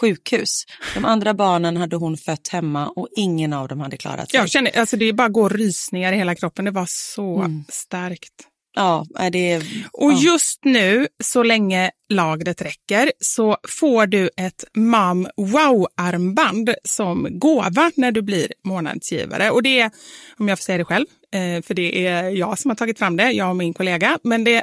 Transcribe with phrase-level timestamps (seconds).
[0.00, 0.64] sjukhus.
[0.94, 4.40] De andra barnen hade hon fött hemma och ingen av dem hade klarat sig.
[4.40, 6.64] Jag känner, alltså det bara går rysningar i hela kroppen.
[6.64, 7.64] Det var så Mm.
[7.68, 8.32] starkt.
[8.78, 9.56] Ja, är det...
[9.92, 10.18] Och ja.
[10.20, 18.12] just nu, så länge lagret räcker, så får du ett Mam Wow-armband som gåva när
[18.12, 19.50] du blir månadsgivare.
[19.50, 19.90] Och det är,
[20.38, 23.16] om jag får säga det själv, eh, för det är jag som har tagit fram
[23.16, 24.62] det, jag och min kollega, men det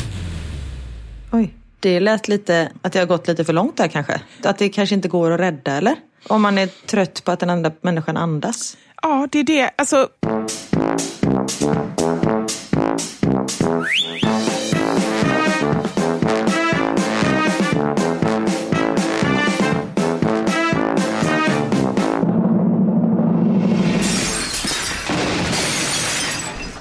[1.81, 4.21] Det lät lite att jag har gått lite för långt där kanske.
[4.43, 5.95] Att det kanske inte går att rädda eller?
[6.27, 8.77] Om man är trött på att den andra människan andas.
[9.01, 9.71] Ja, det är det.
[9.75, 10.07] Alltså...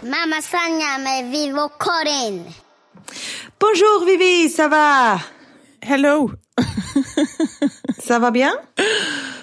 [0.02, 2.44] Mamma Sanja med Vivo Karin.
[3.58, 5.20] Bonjour Vivi, ça va?
[5.82, 6.30] Hello!
[8.02, 8.52] Ça va bien?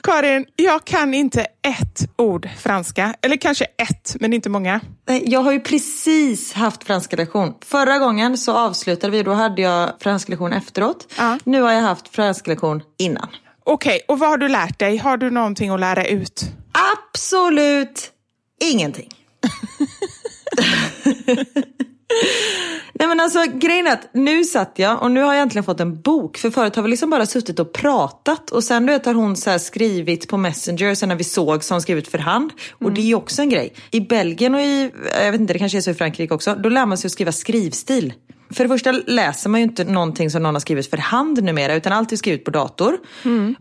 [0.04, 3.16] Karin, jag kan inte ett ord franska.
[3.22, 4.80] Eller kanske ett, men inte många.
[5.24, 7.54] Jag har ju precis haft franska lektion.
[7.66, 11.14] Förra gången så avslutade vi, då hade jag franska lektion efteråt.
[11.18, 11.40] Ja.
[11.44, 13.28] Nu har jag haft franska lektion innan.
[13.64, 14.98] Okej, och vad har du lärt dig?
[14.98, 16.44] Har du någonting att lära ut?
[17.14, 18.12] Absolut
[18.60, 19.10] ingenting.
[22.94, 25.80] Nej men alltså grejen är att nu satt jag och nu har jag äntligen fått
[25.80, 26.38] en bok.
[26.38, 29.36] För förut har vi liksom bara suttit och pratat och sen du vet har hon
[29.36, 32.52] så här skrivit på Messenger sen när vi såg så har hon skrivit för hand.
[32.72, 33.74] Och det är ju också en grej.
[33.92, 36.70] I Belgien och i, jag vet inte det kanske är så i Frankrike också, då
[36.70, 38.14] lär man sig att skriva skrivstil.
[38.50, 41.76] För det första läser man ju inte någonting som någon har skrivit för hand numera
[41.76, 42.98] utan allt är skrivet på dator.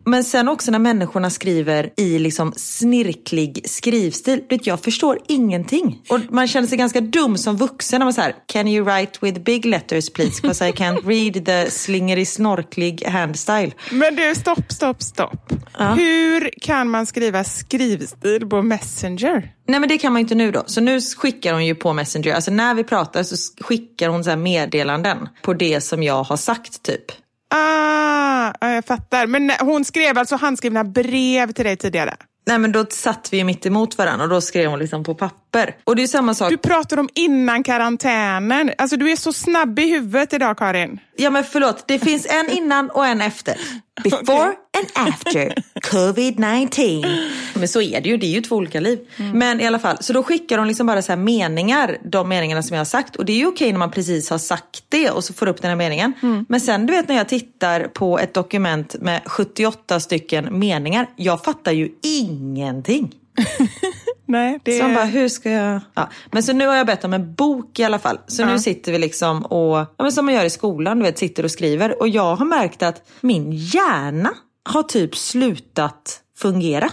[0.04, 4.42] Men sen också när människorna skriver i liksom snirklig skrivstil.
[4.50, 6.02] Vet, jag förstår ingenting.
[6.08, 9.40] Och man känner sig ganska dum som vuxen när man säger Can you write with
[9.40, 10.42] big letters please?
[10.42, 13.72] Because I can't read the slingery snorklig handstyle.
[13.90, 15.52] Men du, stopp, stopp, stopp.
[15.96, 19.55] Hur kan man skriva skrivstil på Messenger?
[19.68, 20.62] Nej men det kan man ju inte nu då.
[20.66, 22.34] Så nu skickar hon ju på Messenger.
[22.34, 26.36] Alltså när vi pratar så skickar hon så här meddelanden på det som jag har
[26.36, 27.04] sagt typ.
[27.50, 29.26] Ah, ja, jag fattar.
[29.26, 32.16] Men hon skrev alltså handskrivna brev till dig tidigare?
[32.46, 35.45] Nej men då satt vi mitt emot varandra och då skrev hon liksom på papper.
[35.84, 36.50] Och det är samma sak.
[36.50, 38.72] Du pratar om innan karantänen.
[38.78, 41.00] Alltså du är så snabb i huvudet idag Karin.
[41.16, 43.56] Ja men förlåt, det finns en innan och en efter.
[44.04, 47.06] Before and after covid-19.
[47.54, 48.98] Men så är det ju, det är ju två olika liv.
[49.34, 52.62] Men i alla fall, så då skickar de liksom bara så här meningar, de meningarna
[52.62, 53.16] som jag har sagt.
[53.16, 55.62] Och det är ju okej när man precis har sagt det och så får upp
[55.62, 56.12] den här meningen.
[56.48, 61.44] Men sen du vet när jag tittar på ett dokument med 78 stycken meningar, jag
[61.44, 63.14] fattar ju ingenting.
[64.28, 65.80] Nej, det Så man bara, hur ska jag...
[65.94, 66.10] Ja.
[66.32, 68.18] Men så nu har jag bett om en bok i alla fall.
[68.26, 71.18] Så nu sitter vi liksom och, ja, men som man gör i skolan, du vet,
[71.18, 72.00] sitter och skriver.
[72.00, 74.30] Och jag har märkt att min hjärna
[74.68, 76.90] har typ slutat fungera.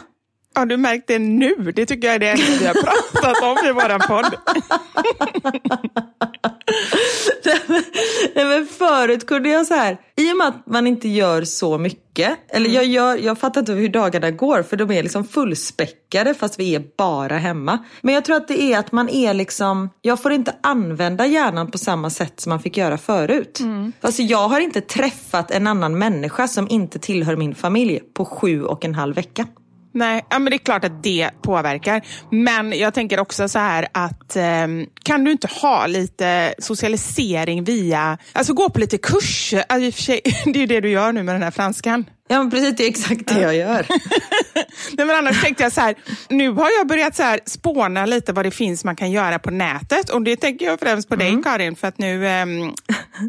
[0.55, 1.71] Har du märkt det nu?
[1.75, 4.25] Det tycker jag är det vi har pratat om i våran podd.
[8.35, 11.77] Nej, men förut kunde jag så här, i och med att man inte gör så
[11.77, 16.33] mycket, eller jag, gör, jag fattar inte hur dagarna går för de är liksom fullspäckade
[16.33, 17.79] fast vi är bara hemma.
[18.01, 21.71] Men jag tror att det är att man är liksom, jag får inte använda hjärnan
[21.71, 23.59] på samma sätt som man fick göra förut.
[24.01, 28.63] Alltså jag har inte träffat en annan människa som inte tillhör min familj på sju
[28.63, 29.47] och en halv vecka.
[29.93, 32.01] Nej, ja, men det är klart att det påverkar.
[32.31, 34.67] Men jag tänker också så här att eh,
[35.03, 39.63] kan du inte ha lite socialisering via, alltså gå på lite kurser.
[39.69, 41.51] Alltså, i och för sig, det är ju det du gör nu med den här
[41.51, 42.05] franskan.
[42.27, 43.85] Ja men precis, det är exakt det jag gör.
[44.97, 45.95] Nej, men annars tänkte jag så här,
[46.29, 49.51] nu har jag börjat så här spåna lite vad det finns man kan göra på
[49.51, 50.09] nätet.
[50.09, 52.73] Och det tänker jag främst på dig Karin, för att nu, ehm,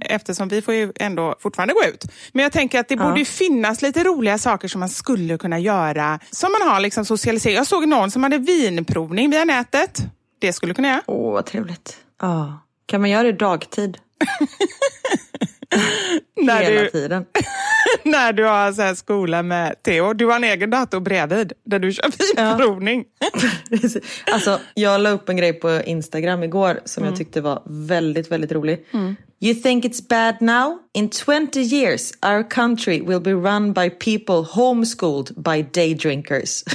[0.00, 2.04] eftersom vi får ju ändå fortfarande gå ut.
[2.32, 5.58] Men jag tänker att det borde ju finnas lite roliga saker som man skulle kunna
[5.58, 7.56] göra, som man har liksom socialisering.
[7.56, 10.02] Jag såg någon som hade vinprovning via nätet.
[10.38, 11.02] Det skulle kunna göra.
[11.06, 11.96] Åh vad trevligt.
[12.20, 12.60] Ja.
[12.86, 13.98] Kan man göra det dagtid?
[16.36, 17.24] När Hela du, tiden.
[18.02, 20.12] när du har så här skola med Theo.
[20.12, 23.04] Du har en egen dator bredvid där du kör vinprovning.
[24.32, 28.52] alltså, jag la upp en grej på Instagram igår som jag tyckte var väldigt, väldigt
[28.52, 28.86] rolig.
[29.40, 30.78] You think it's bad now?
[30.94, 36.64] In 20 years our country will be run by people homeschooled by day drinkers.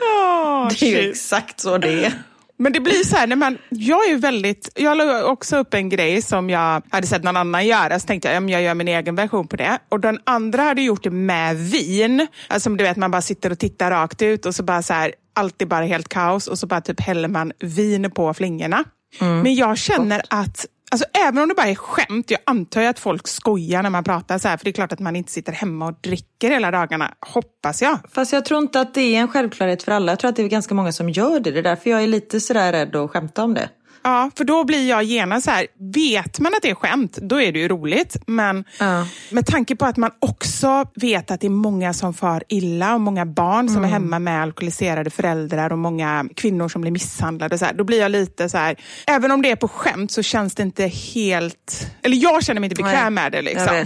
[0.00, 1.10] Åh, det är ju shit.
[1.10, 2.12] exakt så det är.
[2.58, 5.88] Men det blir så här, när man, jag är väldigt, jag la också upp en
[5.88, 8.74] grej som jag hade sett någon annan göra, så tänkte jag, ja, men jag gör
[8.74, 9.78] min egen version på det.
[9.88, 12.26] Och den andra hade gjort det med vin.
[12.48, 15.12] Alltså du vet, man bara sitter och tittar rakt ut och så bara så här,
[15.34, 18.84] allt är bara helt kaos och så bara typ häller man vin på flingorna.
[19.20, 22.98] Men jag känner att Alltså, även om det bara är skämt, jag antar ju att
[22.98, 25.52] folk skojar när man pratar så här, för det är klart att man inte sitter
[25.52, 27.98] hemma och dricker hela dagarna, hoppas jag.
[28.12, 30.12] Fast jag tror inte att det är en självklarhet för alla.
[30.12, 31.50] Jag tror att det är ganska många som gör det.
[31.50, 33.68] Det är därför jag är lite sådär rädd att skämta om det.
[34.06, 37.40] Ja, för då blir jag genast så här, vet man att det är skämt, då
[37.42, 38.16] är det ju roligt.
[38.26, 39.06] Men Ja.
[39.30, 43.00] med tanke på att man också vet att det är många som far illa och
[43.00, 47.58] många barn som är hemma med alkoholiserade föräldrar och många kvinnor som blir misshandlade.
[47.58, 50.22] Så här, då blir jag lite så här, även om det är på skämt så
[50.22, 53.42] känns det inte helt, eller jag känner mig inte bekväm med det.
[53.42, 53.84] Liksom.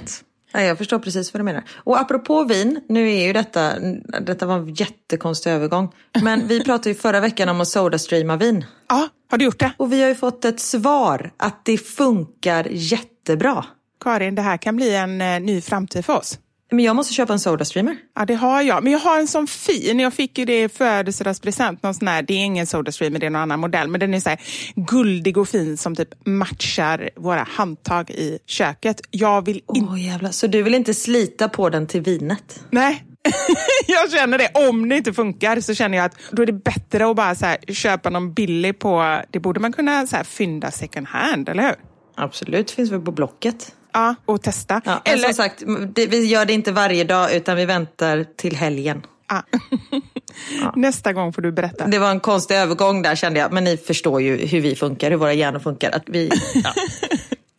[0.52, 1.64] Nej, jag förstår precis vad du menar.
[1.76, 3.78] Och apropå vin, nu är ju detta,
[4.20, 5.92] detta var en jättekonstig övergång.
[6.22, 8.64] Men vi pratade ju förra veckan om att sodastreama vin.
[8.88, 9.72] Ja, har du gjort det?
[9.76, 13.64] Och vi har ju fått ett svar att det funkar jättebra.
[14.04, 16.38] Karin, det här kan bli en eh, ny framtid för oss.
[16.70, 17.96] Men jag måste köpa en Sodastreamer.
[18.16, 18.84] Ja, det har jag.
[18.84, 20.00] Men jag har en sån fin.
[20.00, 21.82] Jag fick ju det i födelsedagspresent.
[21.82, 23.88] Någon sån här, det är ingen Sodastreamer, det är någon annan modell.
[23.88, 24.40] Men den är så här
[24.74, 29.00] guldig och fin som typ matchar våra handtag i köket.
[29.10, 29.90] Jag vill inte...
[29.90, 32.60] Åh jävlar, så du vill inte slita på den till vinet?
[32.70, 33.04] Nej.
[33.86, 34.68] jag känner det.
[34.68, 37.46] Om det inte funkar så känner jag att då är det bättre att bara så
[37.46, 39.22] här, köpa någon billig på...
[39.30, 41.74] Det borde man kunna så här, fynda second hand, eller hur?
[42.16, 43.74] Absolut, finns väl på Blocket.
[43.92, 44.80] Ja, och testa.
[44.84, 45.24] Ja, eller...
[45.24, 45.62] Som sagt,
[45.94, 49.02] det, vi gör det inte varje dag utan vi väntar till helgen.
[49.26, 49.42] Ah.
[50.60, 50.72] ja.
[50.76, 51.86] Nästa gång får du berätta.
[51.86, 53.52] Det var en konstig övergång där kände jag.
[53.52, 55.90] Men ni förstår ju hur vi funkar, hur våra hjärnor funkar.
[55.90, 56.72] Att vi, ja.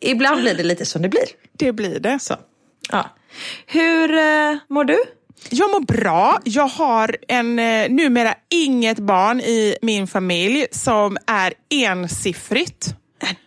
[0.00, 1.24] Ibland blir det lite som det blir.
[1.52, 2.18] Det blir det.
[2.18, 2.34] Så.
[2.90, 3.10] Ja.
[3.66, 4.98] Hur eh, mår du?
[5.50, 6.38] Jag mår bra.
[6.44, 12.94] Jag har en, eh, numera inget barn i min familj som är ensiffrigt.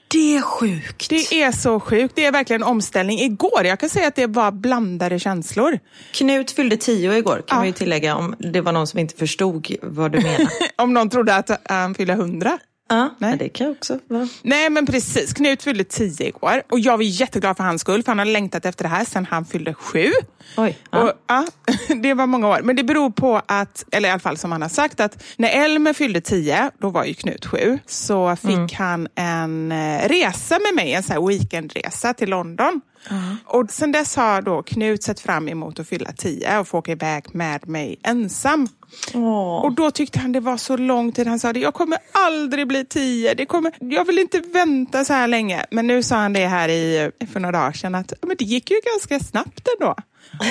[0.08, 1.10] Det är sjukt.
[1.10, 2.16] Det är så sjukt.
[2.16, 3.20] Det är verkligen en omställning.
[3.20, 5.80] Igår, jag kan säga att det var blandade känslor.
[6.14, 7.56] Knut fyllde tio igår, kan ja.
[7.56, 10.50] man ju tillägga om det var någon som inte förstod vad du menar.
[10.76, 12.60] om någon trodde att han fyllde hundra.
[12.90, 13.38] Ja, Nej.
[13.38, 14.28] det kan också vara.
[14.42, 15.34] Nej, men precis.
[15.34, 18.66] Knut fyllde tio igår och jag var jätteglad för hans skull, för han har längtat
[18.66, 20.12] efter det här sedan han fyllde sju.
[20.58, 20.78] Oj.
[20.92, 21.04] Ja.
[21.04, 21.46] Och, ja,
[21.96, 22.60] det var många år.
[22.64, 25.50] Men det beror på att, eller i alla fall som han har sagt, att när
[25.50, 28.70] Elmer fyllde tio, då var ju Knut sju, så fick mm.
[28.74, 32.82] han en eh, resa med mig, en så weekendresa till London.
[33.12, 33.34] Uh.
[33.46, 36.92] Och sen dess har då Knut sett fram emot att fylla tio och få åka
[36.92, 38.68] iväg med mig ensam.
[39.14, 39.66] Oh.
[39.66, 41.28] Och då tyckte han det var så lång tid.
[41.28, 43.34] Han sa det, jag kommer aldrig bli tio.
[43.34, 45.66] Det kommer, jag vill inte vänta så här länge.
[45.72, 48.72] Men nu sa han det här i, för några dagar sedan att men det gick
[48.72, 49.96] ju ganska snabbt ändå.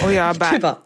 [0.04, 0.58] Och jag bara...
[0.58, 0.76] bara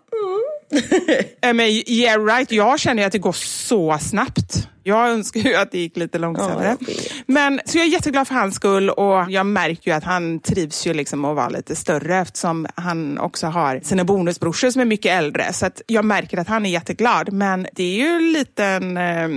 [1.43, 1.57] mm.
[1.57, 4.69] men yeah right, jag känner ju att det går så snabbt.
[4.89, 6.77] Jag önskar ju att det gick lite långsammare.
[6.81, 6.87] Ja,
[7.27, 10.87] men, så jag är jätteglad för hans skull och jag märker ju att han trivs
[10.87, 15.13] ju liksom att vara lite större eftersom han också har sina bonusbrorsor som är mycket
[15.13, 15.53] äldre.
[15.53, 17.33] Så att jag märker att han är jätteglad.
[17.33, 19.29] Men det är ju en liten eh,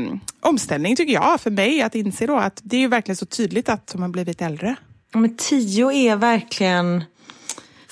[0.42, 3.70] omställning tycker jag för mig att inse då att det är ju verkligen så tydligt
[3.70, 4.76] att de har blivit äldre.
[5.14, 7.04] Men tio är verkligen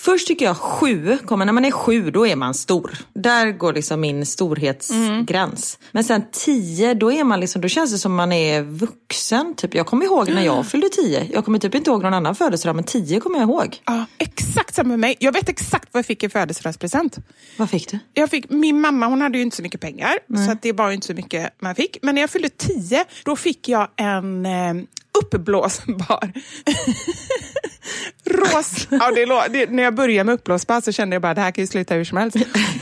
[0.02, 2.98] Först tycker jag sju, kommer, när man är sju då är man stor.
[3.14, 5.78] Där går liksom min storhetsgräns.
[5.80, 5.90] Mm.
[5.92, 9.56] Men sen tio, då, är man liksom, då känns det som man är vuxen.
[9.56, 9.76] Typ.
[9.76, 11.28] Jag kommer ihåg när jag fyllde tio.
[11.34, 13.78] Jag kommer typ inte ihåg någon annan födelsedag, men tio kommer jag ihåg.
[13.86, 15.16] Ja, exakt samma med mig.
[15.20, 17.18] Jag vet exakt vad jag fick i födelsedagspresent.
[17.58, 18.00] Vad fick du?
[18.14, 20.48] Jag fick, min mamma hon hade ju inte så mycket pengar, Nej.
[20.48, 21.98] så det var inte så mycket man fick.
[22.02, 24.74] Men när jag fyllde tio, då fick jag en eh,
[25.20, 26.32] uppblåsbar
[28.26, 28.88] Ros.
[28.92, 31.62] Ja, det, det, när jag började med uppblåsbar så kände jag bara det här kan
[31.64, 32.38] ju sluta hur som helst.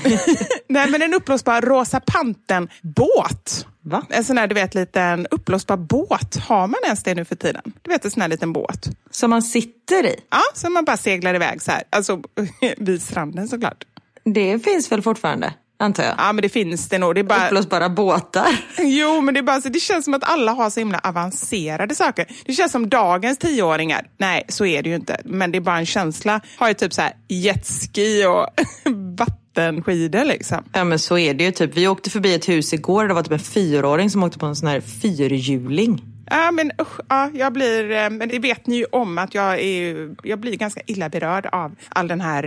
[0.68, 3.66] Nej, men en uppblåsbar Rosa Panten-båt.
[3.82, 4.06] Va?
[4.10, 6.36] En sån här, du vet, liten uppblåsbar båt.
[6.36, 7.62] Har man ens det nu för tiden?
[7.82, 8.90] Du vet, en sån här liten båt.
[9.12, 10.16] Som man sitter i?
[10.30, 11.84] Ja, som man bara seglar iväg så här.
[11.90, 12.22] Alltså
[12.78, 13.84] vid stranden såklart.
[14.24, 15.54] Det finns väl fortfarande?
[15.80, 16.16] Antar jag.
[16.18, 17.16] Ja, men det finns det nog.
[17.16, 17.46] Det är bara...
[17.46, 18.48] Uppblåsbara båtar.
[18.80, 22.26] Jo, men det, är bara, det känns som att alla har så himla avancerade saker.
[22.46, 24.08] Det känns som dagens tioåringar.
[24.18, 25.22] Nej, så är det ju inte.
[25.26, 26.42] Men det är bara en känsla.
[26.58, 28.48] Har ju typ så här jetski och
[29.20, 30.64] vattenskidor liksom.
[30.74, 31.52] Ja, men så är det ju.
[31.52, 31.78] Typ.
[31.78, 34.56] Vi åkte förbi ett hus igår det var typ en fyraåring som åkte på en
[34.56, 36.17] sån här fyrhjuling.
[36.30, 39.60] Ja, men usch, ja, jag blir, eh, men det vet ni ju om att jag,
[39.60, 42.44] är, jag blir ganska illa berörd av all den här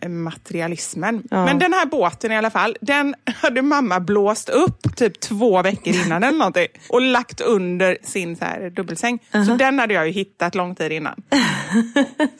[0.00, 1.22] eh, materialismen.
[1.30, 1.44] Ja.
[1.44, 5.94] Men den här båten i alla fall, den hade mamma blåst upp typ två veckor
[5.94, 9.14] innan eller någonting och lagt under sin så här, dubbelsäng.
[9.14, 9.44] Uh -huh.
[9.44, 11.22] Så den hade jag ju hittat lång tid innan.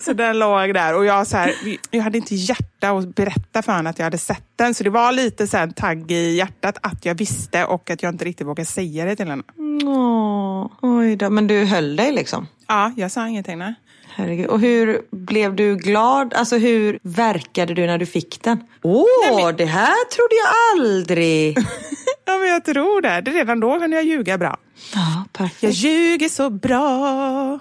[0.00, 1.54] så den låg där och jag, så här,
[1.90, 4.74] jag hade inte hjärta att berätta för honom att jag hade sett den.
[4.74, 8.14] Så det var lite så här, tagg i hjärtat att jag visste och att jag
[8.14, 9.42] inte riktigt vågade säga det till henne.
[9.84, 11.30] Åh, oj då.
[11.30, 12.46] Men du höll dig liksom?
[12.68, 13.58] Ja, jag sa ingenting.
[13.58, 13.74] Nej.
[14.14, 14.46] Herregud.
[14.46, 16.34] Och hur blev du glad?
[16.34, 18.60] Alltså hur verkade du när du fick den?
[18.82, 19.04] Åh,
[19.44, 19.56] men...
[19.56, 21.58] det här trodde jag aldrig.
[22.24, 23.20] ja, men jag tror det.
[23.20, 24.56] Redan då kunde jag ljuga bra.
[24.94, 25.62] Ja, perfekt.
[25.62, 27.58] Jag ljuger så bra.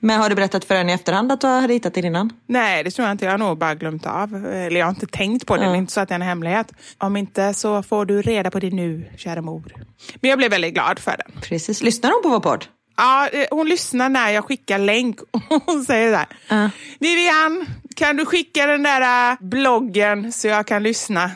[0.00, 2.32] Men har du berättat för henne i efterhand att du hade hittat det innan?
[2.46, 3.24] Nej, det tror jag inte.
[3.24, 4.46] Jag har nog bara glömt av.
[4.46, 5.62] Eller jag har inte tänkt på det.
[5.62, 5.72] Mm.
[5.72, 6.72] Det är inte så att det är en hemlighet.
[6.98, 9.72] Om inte så får du reda på det nu, kära mor.
[10.20, 11.40] Men jag blev väldigt glad för den.
[11.42, 11.82] Precis.
[11.82, 12.64] Lyssnar hon på vår podd?
[12.96, 15.18] Ja, hon lyssnar när jag skickar länk
[15.66, 16.64] hon säger så här.
[16.64, 16.70] Uh.
[17.00, 21.30] Vivian, kan du skicka den där bloggen så jag kan lyssna?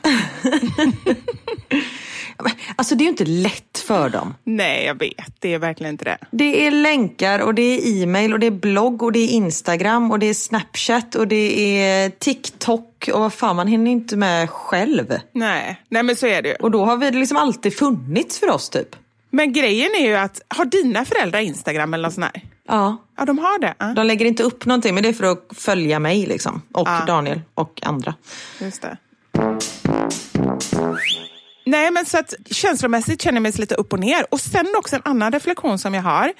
[2.76, 4.34] Alltså det är ju inte lätt för dem.
[4.44, 5.34] Nej, jag vet.
[5.38, 6.18] Det är verkligen inte det.
[6.30, 10.10] Det är länkar och det är e-mail och det är blogg och det är Instagram
[10.10, 14.50] och det är Snapchat och det är TikTok och vad fan, man hinner inte med
[14.50, 15.14] själv.
[15.32, 16.54] Nej, Nej men så är det ju.
[16.54, 18.96] Och då har vi liksom alltid funnits för oss typ.
[19.30, 22.42] Men grejen är ju att, har dina föräldrar Instagram eller något sånt här?
[22.68, 22.96] Ja.
[23.18, 23.74] Ja, de har det.
[23.78, 26.62] Ja, De lägger inte upp någonting, men det är för att följa mig liksom.
[26.72, 27.04] Och Ja.
[27.06, 28.14] Daniel och andra.
[28.60, 28.96] just det.
[31.64, 34.26] Nej, men så att känslomässigt känner jag mig lite upp och ner.
[34.30, 36.32] Och sen också en annan reflektion som jag har.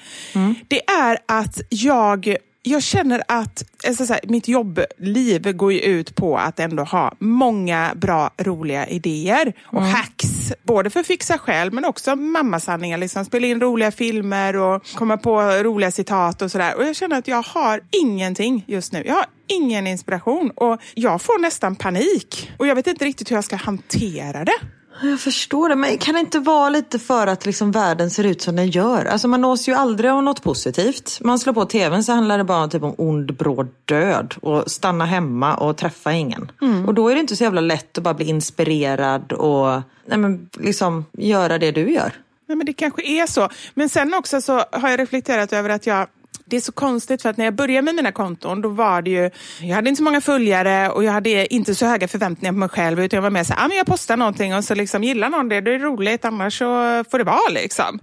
[0.67, 6.15] Det är att jag, jag känner att alltså så här, mitt jobbliv går ju ut
[6.15, 10.53] på att ändå ha många bra, roliga idéer och hacks.
[10.63, 12.97] Både för att fixa själv, men också mammasanningar.
[12.97, 16.75] Liksom, spela in roliga filmer och komma på roliga citat och sådär.
[16.77, 19.03] Och jag känner att jag har ingenting just nu.
[19.05, 22.51] Jag har ingen inspiration och jag får nästan panik.
[22.59, 24.59] Och jag vet inte riktigt hur jag ska hantera det.
[25.01, 28.41] Jag förstår det, men kan det inte vara lite för att liksom världen ser ut
[28.41, 29.05] som den gör?
[29.05, 31.19] Alltså man nås ju aldrig av något positivt.
[31.21, 35.05] Man slår på tvn så handlar det bara typ om ond bråd död och stanna
[35.05, 36.51] hemma och träffa ingen.
[36.87, 40.49] Och då är det inte så jävla lätt att bara bli inspirerad och nej men,
[40.53, 42.13] liksom göra det du gör.
[42.47, 43.49] Nej, men det kanske är så.
[43.73, 46.07] Men sen också så har jag reflekterat över att jag
[46.45, 49.11] det är så konstigt för att när jag började med mina konton då var det
[49.11, 49.29] ju,
[49.61, 52.69] jag hade inte så många följare och jag hade inte så höga förväntningar på mig
[52.69, 55.03] själv utan jag var mer så här, ah, men jag postar någonting och så liksom
[55.03, 56.65] gillar någon det, det är roligt annars så
[57.11, 57.99] får det vara liksom.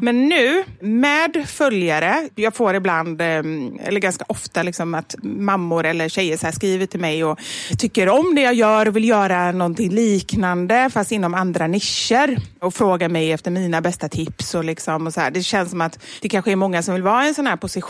[0.00, 3.26] Men nu med följare, jag får ibland, eh,
[3.84, 7.38] eller ganska ofta liksom att mammor eller tjejer så skriver till mig och
[7.78, 12.74] tycker om det jag gör och vill göra någonting liknande fast inom andra nischer och
[12.74, 15.30] frågar mig efter mina bästa tips och liksom och så här.
[15.30, 17.56] Det känns som att det kanske är många som vill vara i en sån här
[17.56, 17.81] position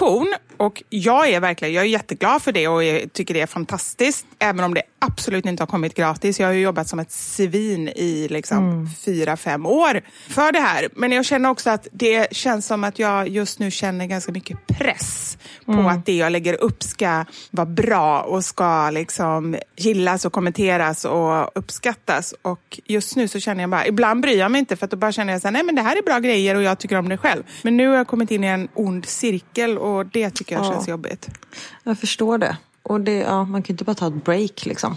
[0.56, 4.26] och jag är verkligen, jag är jätteglad för det och jag tycker det är fantastiskt
[4.38, 6.40] även om det absolut inte har kommit gratis.
[6.40, 10.88] Jag har jobbat som ett svin i liksom fyra, fem år för det här.
[10.96, 14.66] Men jag känner också att det känns som att jag just nu känner ganska mycket
[14.66, 20.32] press på att det jag lägger upp ska vara bra och ska liksom gillas och
[20.32, 22.34] kommenteras och uppskattas.
[22.42, 24.96] Och just nu så känner jag bara, ibland bryr jag mig inte för att då
[24.96, 26.96] bara känner jag så här, nej men det här är bra grejer och jag tycker
[26.96, 27.42] om det själv.
[27.62, 30.70] Men nu har jag kommit in i en ond cirkel och det tycker jag Ja.
[30.72, 31.28] känns jobbigt.
[31.82, 32.56] Jag förstår det.
[32.82, 34.96] Och det, ja, man kan ju inte bara ta ett break liksom.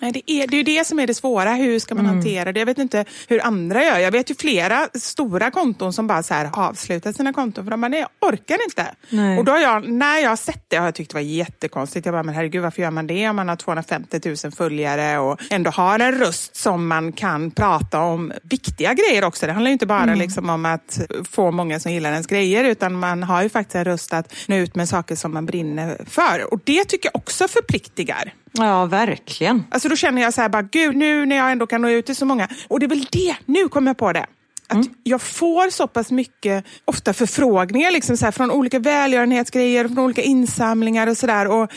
[0.00, 1.54] Nej, det, är, det är ju det som är det svåra.
[1.54, 2.58] Hur ska man hantera det?
[2.58, 3.98] Jag vet inte hur andra gör.
[3.98, 7.80] Jag vet ju flera stora konton som bara så här avslutat sina konton för de
[7.80, 8.86] bara, nej, jag orkar inte.
[9.08, 9.38] Nej.
[9.38, 12.06] Och då jag, när jag har sett det har jag tyckt det var jättekonstigt.
[12.06, 15.40] Jag bara, men herregud, varför gör man det om man har 250 000 följare och
[15.50, 19.46] ändå har en röst som man kan prata om viktiga grejer också.
[19.46, 22.94] Det handlar ju inte bara liksom om att få många som gillar ens grejer utan
[22.94, 26.54] man har ju faktiskt en röst att nå ut med saker som man brinner för.
[26.54, 28.32] Och det tycker jag också förpliktigar.
[28.52, 29.64] Ja, verkligen.
[29.70, 32.06] Alltså då känner jag så här, bara, gud nu när jag ändå kan nå ut
[32.06, 32.48] till så många.
[32.68, 34.26] Och det är väl det, nu kommer jag på det.
[34.72, 39.98] Att jag får så pass mycket, ofta förfrågningar liksom så här, från olika välgörenhetsgrejer, från
[39.98, 41.46] olika insamlingar och sådär.
[41.48, 41.70] Och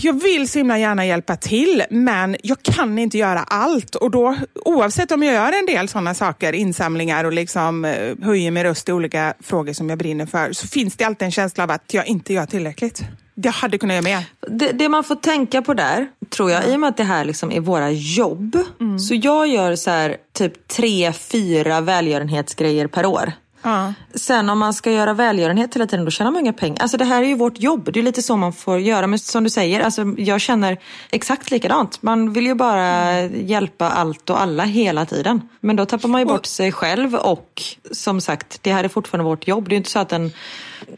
[0.00, 3.94] Jag vill så himla gärna hjälpa till, men jag kan inte göra allt.
[3.94, 8.50] Och då, oavsett om jag gör en del sådana saker, insamlingar och liksom, eh, höjer
[8.50, 11.64] min röst i olika frågor som jag brinner för, så finns det alltid en känsla
[11.64, 13.02] av att jag inte gör tillräckligt.
[13.42, 14.24] Jag hade kunnat göra mer.
[14.40, 17.24] Det, det man får tänka på där, tror jag, i och med att det här
[17.24, 18.58] liksom är våra jobb.
[18.98, 23.32] Så jag gör så här typ tre, fyra välgörenhetsgrejer per år.
[23.66, 23.94] Ja.
[24.14, 26.82] Sen om man ska göra välgörenhet hela tiden, då tjänar man inga pengar.
[26.82, 27.92] Alltså det här är ju vårt jobb.
[27.92, 29.06] Det är lite så man får göra.
[29.06, 30.78] Men som du säger, alltså, jag känner
[31.10, 32.02] exakt likadant.
[32.02, 35.48] Man vill ju bara hjälpa allt och alla hela tiden.
[35.60, 39.30] Men då tappar man ju bort sig själv och som sagt, det här är fortfarande
[39.30, 39.68] vårt jobb.
[39.68, 40.32] Det är ju inte så att en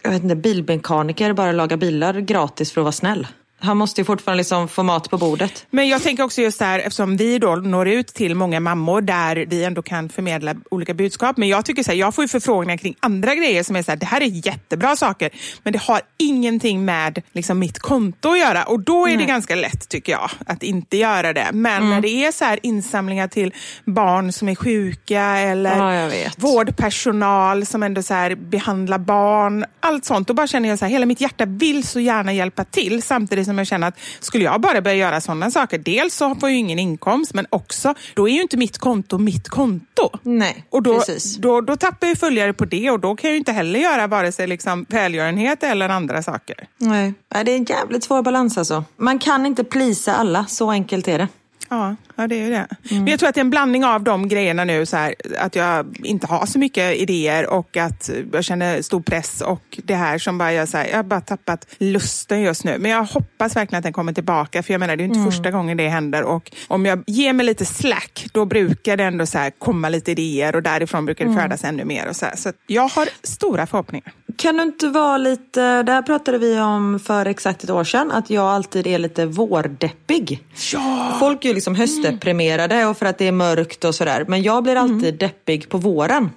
[0.03, 3.27] jag vet inte, bilmekaniker bara lagar bilar gratis för att vara snäll.
[3.61, 5.67] Han måste ju fortfarande liksom få mat på bordet.
[5.71, 9.47] Men jag tänker också just där, eftersom vi då når ut till många mammor där
[9.49, 11.37] vi ändå kan förmedla olika budskap.
[11.37, 13.91] Men jag tycker så här, jag får ju förfrågningar kring andra grejer som är så
[13.91, 15.31] här, det här är jättebra saker,
[15.63, 18.65] men det har ingenting med liksom, mitt konto att göra.
[18.65, 21.47] Och då är det ganska lätt, tycker jag, att inte göra det.
[21.53, 25.77] Men när det är så här insamlingar till barn som är sjuka eller
[26.25, 30.29] Ja, vårdpersonal som ändå så här behandlar barn, allt sånt.
[30.29, 33.48] Då bara känner jag så här, hela mitt hjärta vill så gärna hjälpa till samtidigt
[33.49, 36.59] som jag känner att skulle jag bara börja göra sådana saker, dels så får jag
[36.59, 40.11] ingen inkomst men också, då är ju inte mitt konto mitt konto.
[40.23, 41.37] Nej, Och då, precis.
[41.37, 44.07] då, då tappar jag följare på det och då kan jag ju inte heller göra
[44.07, 46.69] vare sig liksom välgörenhet eller andra saker.
[46.79, 47.15] Nej.
[47.35, 48.85] Nej, det är en jävligt svår balans alltså.
[48.97, 51.29] Man kan inte plisa alla, så enkelt är det.
[51.69, 52.67] Ja, ja det är ju det.
[52.91, 55.57] Men jag tror att det är en blandning av de grejerna nu, så här, att
[55.57, 60.19] jag inte har så mycket idéer och att jag känner stor press och det här
[60.19, 62.79] som bara jag, så här, jag har bara tappat lusten just nu.
[62.79, 65.51] Men jag hoppas verkligen att den kommer tillbaka, för jag menar det är inte första
[65.51, 69.39] gången det händer och om jag ger mig lite slack, då brukar det ändå så
[69.39, 72.09] här, komma lite idéer och därifrån brukar det födas ännu mer.
[72.09, 72.37] Och så här.
[72.37, 74.13] så jag har stora förhoppningar.
[74.37, 78.11] Kan du inte vara lite, det här pratade vi om för exakt ett år sedan,
[78.11, 80.45] att jag alltid är lite vårdeppig.
[80.73, 81.17] Ja!
[81.21, 81.75] Folk är ju liksom
[82.09, 84.25] höstdeprimerade och för att det är mörkt och sådär.
[84.29, 86.31] Men jag blir alltid deppig på våren.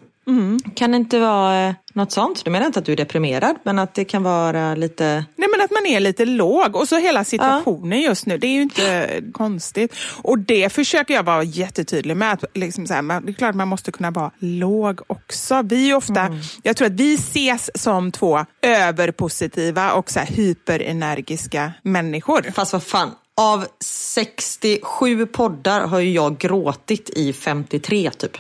[0.76, 2.46] Kan det inte vara eh, Något sånt?
[2.46, 5.26] Du menar inte att du är deprimerad, men att det kan vara lite...
[5.36, 8.08] Nej men att man är lite låg och så hela situationen ja.
[8.08, 9.96] just nu, det är ju inte konstigt.
[10.22, 12.32] Och det försöker jag vara jättetydlig med.
[12.32, 15.62] Att liksom så här, det är klart man måste kunna vara låg också.
[15.62, 16.40] Vi är ofta, mm.
[16.64, 22.52] jag tror att vi ses som två överpositiva och så här hyperenergiska människor.
[22.54, 28.38] Fast vad fan, av 67 poddar har ju jag gråtit i 53 typ.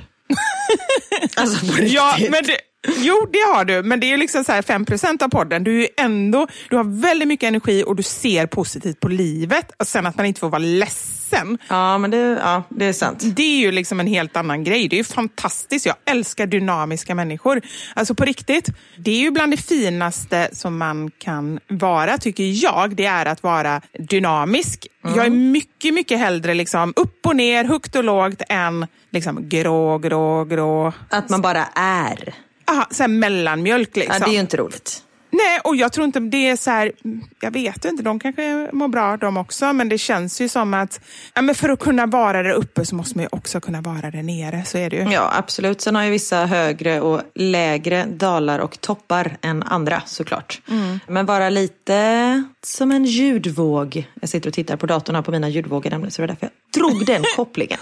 [1.35, 1.93] alltså på riktigt.
[1.93, 4.85] Ja, men det, Jo, det har du, men det är liksom så här 5
[5.21, 5.63] av podden.
[5.63, 9.71] Du, är ändå, du har väldigt mycket energi och du ser positivt på livet.
[9.79, 11.57] Och sen att man inte får vara ledsen.
[11.67, 13.23] Ja, men det, ja, det är sant.
[13.35, 14.87] Det är ju liksom en helt annan grej.
[14.87, 15.85] Det är fantastiskt.
[15.85, 17.61] Jag älskar dynamiska människor.
[17.93, 22.95] Alltså på riktigt, det är ju bland det finaste som man kan vara, tycker jag.
[22.95, 24.87] Det är att vara dynamisk.
[25.03, 25.15] Mm.
[25.17, 29.97] Jag är mycket, mycket hellre liksom upp och ner, högt och lågt än liksom grå,
[29.97, 30.93] grå, grå.
[31.09, 32.33] Att man bara är
[32.71, 33.95] aha, så här mellanmjölk.
[33.95, 34.17] Liksom.
[34.19, 35.03] Ja, det är ju inte roligt.
[35.33, 36.91] Nej, och jag tror inte det är så här,
[37.39, 41.01] jag vet inte, de kanske mår bra de också, men det känns ju som att
[41.33, 44.11] ja, men för att kunna vara där uppe så måste man ju också kunna vara
[44.11, 45.11] där nere, så är det ju.
[45.11, 45.81] Ja, absolut.
[45.81, 50.61] Sen har ju vissa högre och lägre dalar och toppar än andra såklart.
[50.69, 50.99] Mm.
[51.07, 54.07] Men vara lite som en ljudvåg.
[54.21, 56.81] Jag sitter och tittar på datorn på mina ljudvågor nämligen, så det är därför jag
[56.81, 57.79] drog den kopplingen.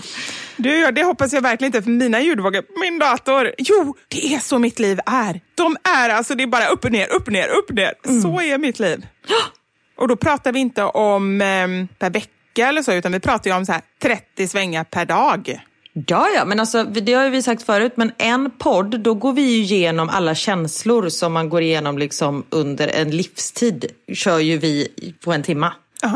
[0.58, 3.54] Du, det hoppas jag verkligen inte för mina ljudvågor min dator.
[3.58, 5.42] Jo, det är så mitt liv är.
[5.56, 7.94] De är alltså, det är bara upp och ner, upp och ner, upp och ner.
[8.06, 8.22] Mm.
[8.22, 9.06] Så är mitt liv.
[9.98, 11.68] Och då pratar vi inte om eh,
[12.00, 15.62] per vecka eller så, utan vi pratar ju om så här 30 svängar per dag.
[16.08, 19.60] Ja, ja, men alltså, det har vi sagt förut, men en podd, då går vi
[19.60, 23.86] igenom alla känslor som man går igenom liksom under en livstid.
[24.14, 24.88] Kör ju vi
[25.24, 25.74] på en timma.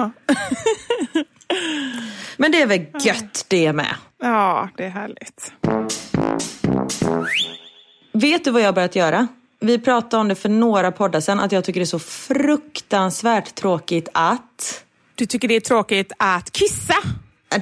[2.37, 3.95] Men det är väl gött det med.
[4.21, 5.51] Ja, det är härligt.
[8.13, 9.27] Vet du vad jag har börjat göra?
[9.59, 13.55] Vi pratade om det för några poddar sedan, att jag tycker det är så fruktansvärt
[13.55, 14.83] tråkigt att...
[15.15, 16.95] Du tycker det är tråkigt att kissa?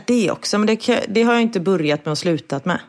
[0.05, 2.79] Det också, men det, det har jag inte börjat med och slutat med.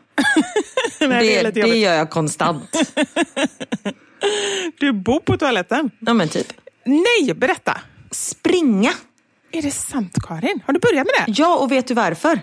[0.99, 2.79] Nej, det, det, det gör jag konstant.
[4.79, 5.91] du bor på toaletten?
[5.99, 6.47] Ja, men typ.
[6.85, 7.81] Nej, berätta.
[8.11, 8.91] Springa.
[9.51, 10.59] Är det sant, Karin?
[10.65, 11.41] Har du börjat med det?
[11.41, 12.39] Ja, och vet du varför?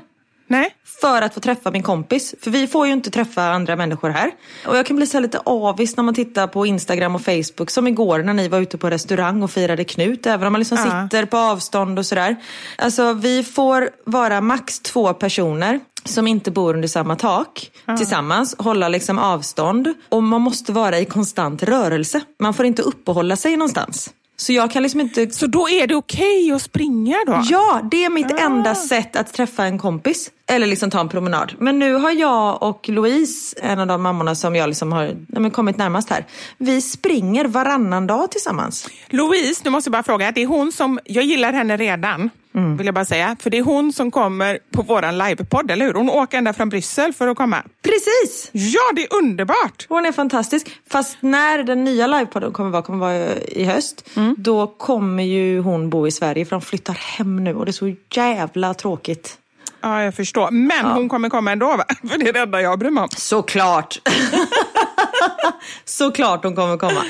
[0.51, 0.75] Nej.
[1.01, 2.35] För att få träffa min kompis.
[2.41, 4.31] För vi får ju inte träffa andra människor här.
[4.67, 7.71] Och jag kan bli så lite avis när man tittar på Instagram och Facebook.
[7.71, 10.27] Som igår när ni var ute på restaurang och firade Knut.
[10.27, 11.05] Även om man liksom uh.
[11.05, 12.37] sitter på avstånd och sådär.
[12.79, 17.97] Alltså vi får vara max två personer som inte bor under samma tak uh.
[17.97, 22.21] tillsammans, hålla liksom avstånd och man måste vara i konstant rörelse.
[22.41, 24.11] Man får inte uppehålla sig någonstans.
[24.41, 25.31] Så jag kan liksom inte...
[25.31, 27.43] Så då är det okej okay att springa då?
[27.45, 28.39] Ja, det är mitt ah.
[28.39, 30.31] enda sätt att träffa en kompis.
[30.47, 31.53] Eller liksom ta en promenad.
[31.59, 35.51] Men nu har jag och Louise, en av de mammorna som jag liksom har ja,
[35.51, 36.27] kommit närmast här.
[36.59, 38.89] Vi springer varannan dag tillsammans.
[39.09, 40.33] Louise, nu måste jag bara fråga.
[40.33, 42.31] Det är hon som, jag gillar henne redan.
[42.55, 42.77] Mm.
[42.77, 43.37] Vill jag bara säga.
[43.41, 45.95] För det är hon som kommer på våran livepodd, eller hur?
[45.95, 47.63] Hon åker ända från Bryssel för att komma.
[47.83, 48.51] Precis!
[48.53, 49.87] Ja, det är underbart!
[49.89, 50.81] Hon är fantastisk.
[50.91, 54.35] Fast när den nya livepodden kommer vara, kommer vara i höst, mm.
[54.39, 57.73] då kommer ju hon bo i Sverige för de flyttar hem nu och det är
[57.73, 59.39] så jävla tråkigt.
[59.83, 60.51] Ja, jag förstår.
[60.51, 60.93] Men ja.
[60.93, 61.85] hon kommer komma ändå, va?
[62.11, 63.09] För det är det enda jag bryr mig om.
[63.17, 63.99] Såklart!
[65.85, 67.05] Såklart hon kommer komma.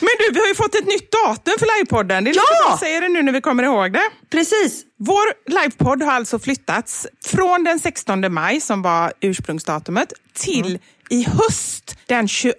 [0.00, 2.24] Men du, vi har ju fått ett nytt datum för livepodden.
[2.24, 2.70] Det är ja!
[2.70, 4.10] lite säger det nu när vi kommer ihåg det.
[4.30, 4.84] Precis.
[4.98, 10.80] Vår livepodd har alltså flyttats från den 16 maj, som var ursprungsdatumet, till mm.
[11.10, 12.54] i höst den 22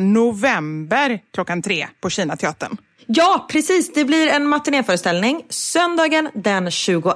[0.00, 2.76] november klockan tre på Kinateatern.
[3.06, 3.92] Ja, precis.
[3.92, 7.12] Det blir en matinéföreställning söndagen den 22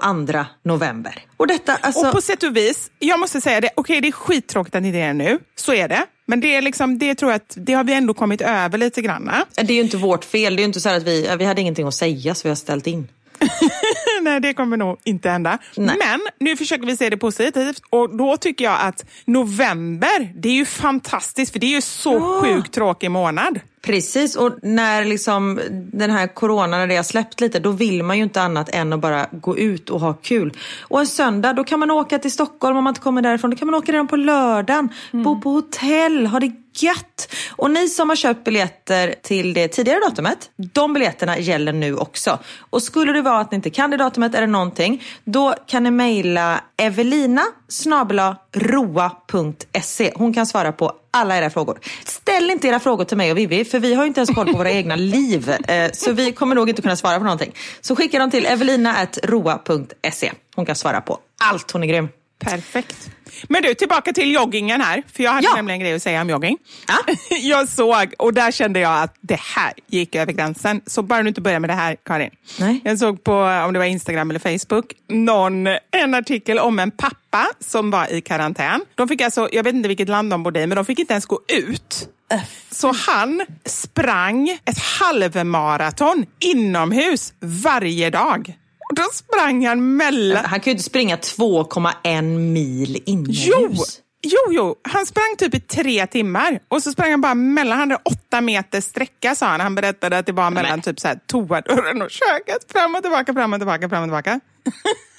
[0.63, 1.25] november.
[1.37, 2.07] Och, detta, alltså...
[2.07, 4.83] och på sätt och vis, jag måste säga det, okej okay, det är skittråkigt att
[4.83, 6.07] ni är nu, så är det.
[6.27, 9.03] Men det, är liksom, det tror jag att det har vi ändå kommit över lite
[9.03, 9.31] grann.
[9.55, 11.61] Det är ju inte vårt fel, det är ju inte så att vi, vi hade
[11.61, 13.09] ingenting att säga så vi har ställt in.
[14.23, 15.59] Nej, det kommer nog inte hända.
[15.77, 15.97] Nej.
[15.99, 20.53] Men nu försöker vi se det positivt och då tycker jag att november, det är
[20.53, 22.41] ju fantastiskt för det är ju så ja.
[22.43, 23.61] sjukt tråkig månad.
[23.89, 25.61] Precis, och när liksom
[25.93, 28.93] den här coronan när det har släppt lite, då vill man ju inte annat än
[28.93, 30.53] att bara gå ut och ha kul.
[30.81, 33.51] Och en söndag, då kan man åka till Stockholm om man inte kommer därifrån.
[33.51, 35.25] Då kan man åka redan på lördagen, mm.
[35.25, 37.35] bo på hotell, ha det gött.
[37.51, 42.39] Och ni som har köpt biljetter till det tidigare datumet, de biljetterna gäller nu också.
[42.71, 45.91] Och skulle det vara att ni inte kan det datumet eller någonting, då kan ni
[45.91, 47.43] mejla Evelina
[48.53, 50.13] roa.se.
[50.15, 51.79] Hon kan svara på alla era frågor.
[52.05, 54.59] Ställ inte era frågor till mig och Vivi, för vi har inte ens koll på
[54.59, 55.51] våra egna liv.
[55.69, 57.55] Eh, så vi kommer nog inte kunna svara på någonting.
[57.81, 60.33] Så skicka dem till evelina.roa.se.
[60.55, 62.09] Hon kan svara på allt, hon är grym.
[62.39, 63.11] Perfekt.
[63.49, 65.03] Men du, tillbaka till joggingen här.
[65.13, 65.55] För jag hade Ja.
[65.57, 66.59] nämligen en grej att säga om jogging.
[67.41, 70.81] jag såg, och där kände jag att det här gick över gränsen.
[70.87, 72.31] Så bara du inte börjar med det här, Karin.
[72.61, 72.81] Nej.
[72.85, 77.47] Jag såg på, om det var Instagram eller Facebook, någon, en artikel om en pappa
[77.61, 78.81] som var i karantän.
[78.95, 81.13] De fick alltså, jag vet inte vilket land de bodde i, men de fick inte
[81.13, 82.09] ens gå ut.
[82.71, 88.57] Så han sprang ett halvmaraton inomhus varje dag.
[88.99, 90.45] Då sprang han mellan...
[90.45, 93.47] Han kan ju inte springa 2,1 mil inomhus.
[93.47, 93.85] Jo,
[94.23, 97.91] jo, jo, han sprang typ i tre timmar och så sprang han bara mellan, han
[97.91, 99.61] hade åtta meter sträcka sa han.
[99.61, 102.73] Han berättade att det var mellan typ så här, toadörren och köket.
[102.73, 104.41] Fram och tillbaka, fram och tillbaka, fram och tillbaka.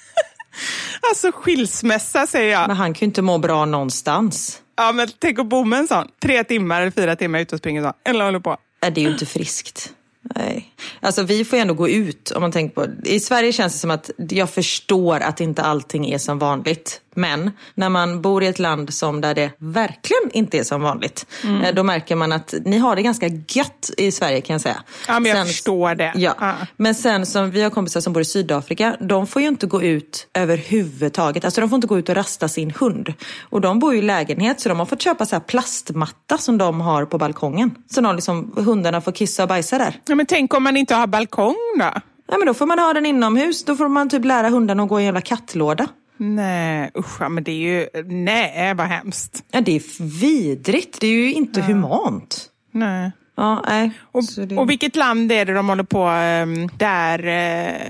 [1.10, 2.68] alltså skilsmässa säger jag.
[2.68, 4.62] Men han kan ju inte må bra någonstans.
[4.76, 6.08] Ja, men tänk att bo med en sån.
[6.22, 7.92] Tre timmar eller fyra timmar ute och springer så.
[8.04, 8.56] Eller håller på.
[8.82, 9.92] Nej, Det är ju inte friskt.
[10.34, 10.74] Nej.
[11.00, 13.78] Alltså vi får ju ändå gå ut om man tänker på I Sverige känns det
[13.78, 17.00] som att jag förstår att inte allting är som vanligt.
[17.14, 21.26] Men när man bor i ett land som där det verkligen inte är som vanligt.
[21.64, 24.82] eh, Då märker man att ni har det ganska gött i Sverige kan jag säga.
[25.08, 26.12] Ja, men jag Sen- förstår det.
[26.14, 26.34] Ja.
[26.40, 26.54] Ja.
[26.76, 29.82] Men sen som vi har kompisar som bor i Sydafrika, de får ju inte gå
[29.82, 31.44] ut överhuvudtaget.
[31.44, 33.12] Alltså de får inte gå ut och rasta sin hund.
[33.42, 36.58] Och de bor ju i lägenhet så de har fått köpa så här plastmatta som
[36.58, 37.74] de har på balkongen.
[37.90, 40.00] Så de liksom, hundarna får kissa och bajsa där.
[40.06, 41.90] Ja, men tänk om man inte har balkong då?
[42.32, 43.64] Ja, men då får man ha den inomhus.
[43.64, 45.86] Då får man typ lära hundarna att gå i en jävla kattlåda.
[46.22, 47.88] Nej, usch, ja, men det är ju...
[48.04, 49.44] Nej, vad hemskt.
[49.50, 51.00] Ja, det är vidrigt.
[51.00, 52.46] Det är ju inte humant.
[52.70, 53.10] Nej.
[53.36, 53.90] Ja, nej.
[54.12, 54.56] Och, det...
[54.56, 57.22] och vilket land är det de håller på um, där?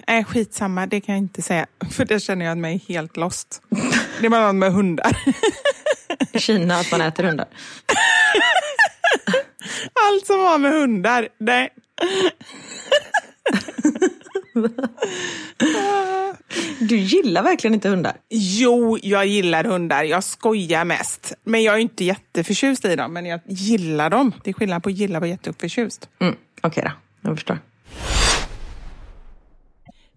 [0.07, 1.66] Nej, skitsamma, det kan jag inte säga.
[1.90, 3.62] För det känner jag mig helt lost.
[4.21, 5.16] Det var något med hundar.
[6.38, 7.47] Kina, att man äter hundar.
[10.09, 11.29] Allt som har med hundar.
[11.38, 11.69] Nej.
[16.81, 18.16] Du gillar verkligen inte hundar.
[18.29, 20.03] Jo, jag gillar hundar.
[20.05, 21.33] Jag skojar mest.
[21.44, 23.12] Men jag är inte jätteförtjust i dem.
[23.12, 24.33] Men jag gillar dem.
[24.44, 26.09] Det är skillnad på gilla och jätteförtjust.
[26.20, 26.90] Mm, Okej då,
[27.29, 27.59] jag förstår.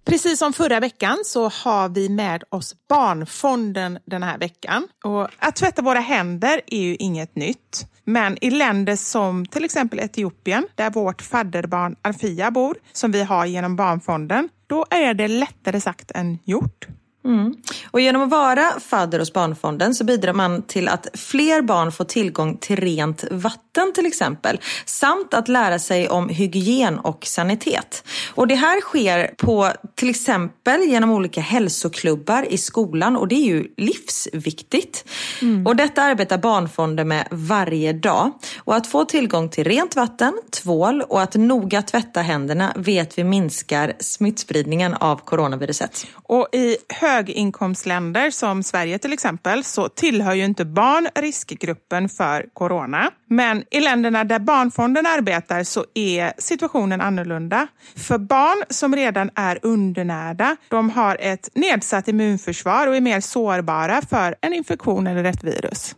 [0.06, 4.88] Precis som förra veckan så har vi med oss Barnfonden den här veckan.
[5.04, 7.86] Och att tvätta våra händer är ju inget nytt.
[8.06, 13.46] Men i länder som till exempel Etiopien, där vårt fadderbarn Alfia bor, som vi har
[13.46, 16.88] genom Barnfonden, då är det lättare sagt än gjort.
[17.26, 17.56] Mm.
[17.92, 22.06] Och genom att vara fadder hos Barnfonden så bidrar man till att fler barn får
[22.06, 23.63] tillgång till rent vatten
[23.96, 24.60] till exempel.
[24.86, 28.04] Samt att lära sig om hygien och sanitet.
[28.36, 33.46] Och det här sker på till exempel genom olika hälsoklubbar i skolan och det är
[33.46, 35.06] ju livsviktigt.
[35.66, 38.32] Och detta arbetar Barnfonden med varje dag.
[38.58, 43.24] Och att få tillgång till rent vatten, tvål och att noga tvätta händerna vet vi
[43.24, 46.08] minskar smittspridningen av coronaviruset.
[46.24, 53.12] Och i höginkomstländer som Sverige till exempel så tillhör ju inte barn riskgruppen för corona.
[53.30, 57.68] Men i länderna där Barnfonden arbetar så är situationen annorlunda.
[57.96, 64.02] För barn som redan är undernärda, de har ett nedsatt immunförsvar och är mer sårbara
[64.02, 65.96] för en infektion eller ett virus.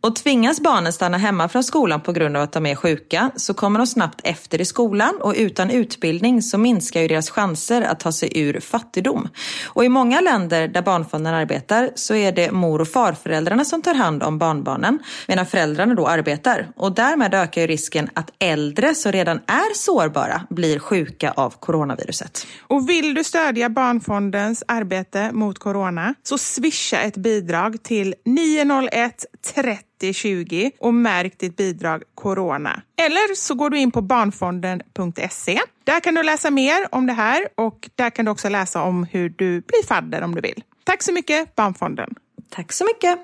[0.00, 3.54] Och tvingas barnen stanna hemma från skolan på grund av att de är sjuka så
[3.54, 8.00] kommer de snabbt efter i skolan och utan utbildning så minskar ju deras chanser att
[8.00, 9.28] ta sig ur fattigdom.
[9.66, 13.94] Och i många länder där Barnfonden arbetar så är det mor och farföräldrarna som tar
[13.94, 16.68] hand om barnbarnen medan föräldrarna då arbetar.
[16.76, 22.46] Och därmed ökar ju risken att äldre som redan är sårbara blir sjuka av coronaviruset.
[22.60, 30.12] Och vill du stödja Barnfondens arbete mot corona så swisha ett bidrag till 901 30
[30.12, 32.82] 20 och märk ditt bidrag corona.
[32.96, 35.60] Eller så går du in på barnfonden.se.
[35.84, 39.04] Där kan du läsa mer om det här och där kan du också läsa om
[39.04, 40.62] hur du blir fadder om du vill.
[40.84, 42.14] Tack så mycket Barnfonden.
[42.50, 43.18] Tack så mycket!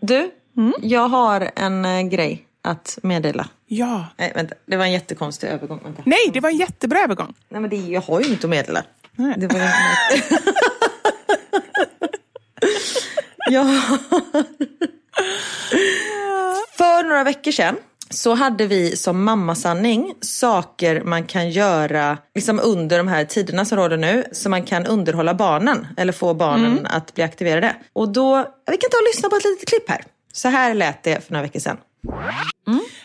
[0.00, 0.30] Du,
[0.80, 3.48] jag har en eh, grej att meddela.
[3.66, 4.06] Ja.
[4.16, 4.54] Nej, vänta.
[4.66, 5.80] Det var en jättekonstig övergång.
[5.84, 6.02] Vänta.
[6.06, 7.34] Nej, det var en jättebra övergång.
[7.48, 8.84] Nej, men det, jag har ju inget att meddela.
[9.16, 9.34] Nej.
[9.38, 9.60] Det var
[13.50, 13.80] ja.
[16.76, 17.76] För några veckor sedan
[18.10, 23.78] så hade vi som mammasanning saker man kan göra liksom under de här tiderna som
[23.78, 24.24] råder nu.
[24.32, 27.76] Så man kan underhålla barnen eller få barnen att bli aktiverade.
[27.92, 28.36] Och då,
[28.70, 30.04] vi kan ta och lyssna på ett litet klipp här.
[30.32, 31.76] Så här lät det för några veckor sedan.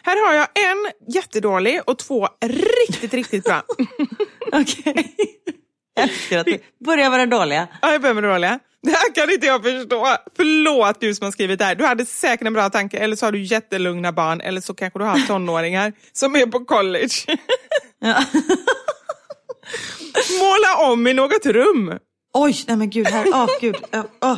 [0.04, 2.28] Här har jag en jättedålig och två
[2.88, 3.64] riktigt, riktigt bra.
[4.52, 5.16] Okej.
[5.98, 7.68] Älskar att vi börjar med den dåliga.
[7.82, 8.60] Ja, jag börjar med det dåliga.
[8.84, 10.08] Det här kan inte jag förstå.
[10.36, 11.76] Förlåt du som har skrivit det här.
[11.76, 15.00] Du hade säkert en bra tanke, eller så har du jättelugna barn, eller så kanske
[15.00, 17.38] du har tonåringar som är på college.
[18.00, 18.24] Ja.
[20.40, 21.94] Måla om i något rum.
[22.34, 23.76] Oj, nej men gud, här, åh gud.
[24.22, 24.38] Åh.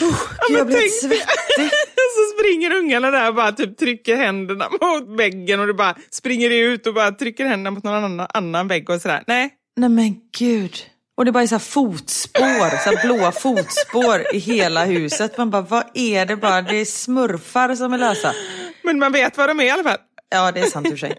[0.00, 1.70] Oh, gud, jag blir tänk svettig.
[1.96, 6.50] så springer ungarna där och bara typ trycker händerna mot väggen och du bara springer
[6.50, 9.24] ut och bara trycker händerna mot någon annan, annan vägg och sådär.
[9.26, 9.50] Nej.
[9.76, 10.76] Nej men gud.
[11.16, 15.38] Och det bara är så här fotspår, så blåa fotspår i hela huset.
[15.38, 16.62] Man bara, vad är det bara?
[16.62, 18.34] Det är smurfar som är lösa.
[18.82, 19.98] Men man vet vad de är i alla fall.
[20.28, 21.16] Ja, det är sant i och för sig.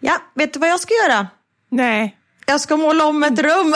[0.00, 1.26] Ja, vet du vad jag ska göra?
[1.70, 2.16] Nej.
[2.46, 3.74] Jag ska måla om ett rum.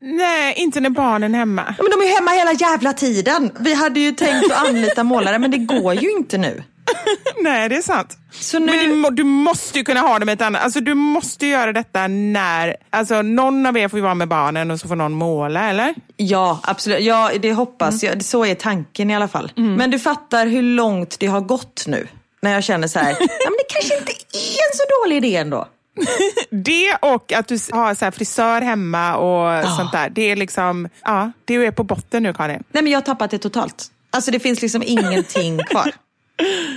[0.00, 1.74] Nej, inte när barnen är hemma.
[1.78, 3.50] Men de är hemma hela jävla tiden.
[3.60, 6.62] Vi hade ju tänkt att anlita målare, men det går ju inte nu.
[7.40, 8.18] Nej, det är sant.
[8.52, 8.60] Nu...
[8.60, 10.62] Men du, du måste ju kunna ha dem ett annat...
[10.62, 12.76] Alltså du måste göra detta när...
[12.90, 15.94] Alltså någon av er får ju vara med barnen och så får någon måla, eller?
[16.16, 17.00] Ja, absolut.
[17.00, 18.24] Ja, det hoppas jag.
[18.24, 19.52] Så är tanken i alla fall.
[19.54, 22.08] Men du fattar hur långt det har gått nu.
[22.40, 25.36] När jag känner så här, ja, men det kanske inte är en så dålig idé
[25.36, 25.68] ändå.
[26.50, 30.10] Det och att du har så frisör hemma och sånt där.
[30.10, 30.88] Det är liksom...
[31.04, 32.64] Ja, det är på botten nu, Karin.
[32.72, 33.90] Nej, men jag har tappat det totalt.
[34.10, 35.92] Alltså det finns liksom ingenting kvar.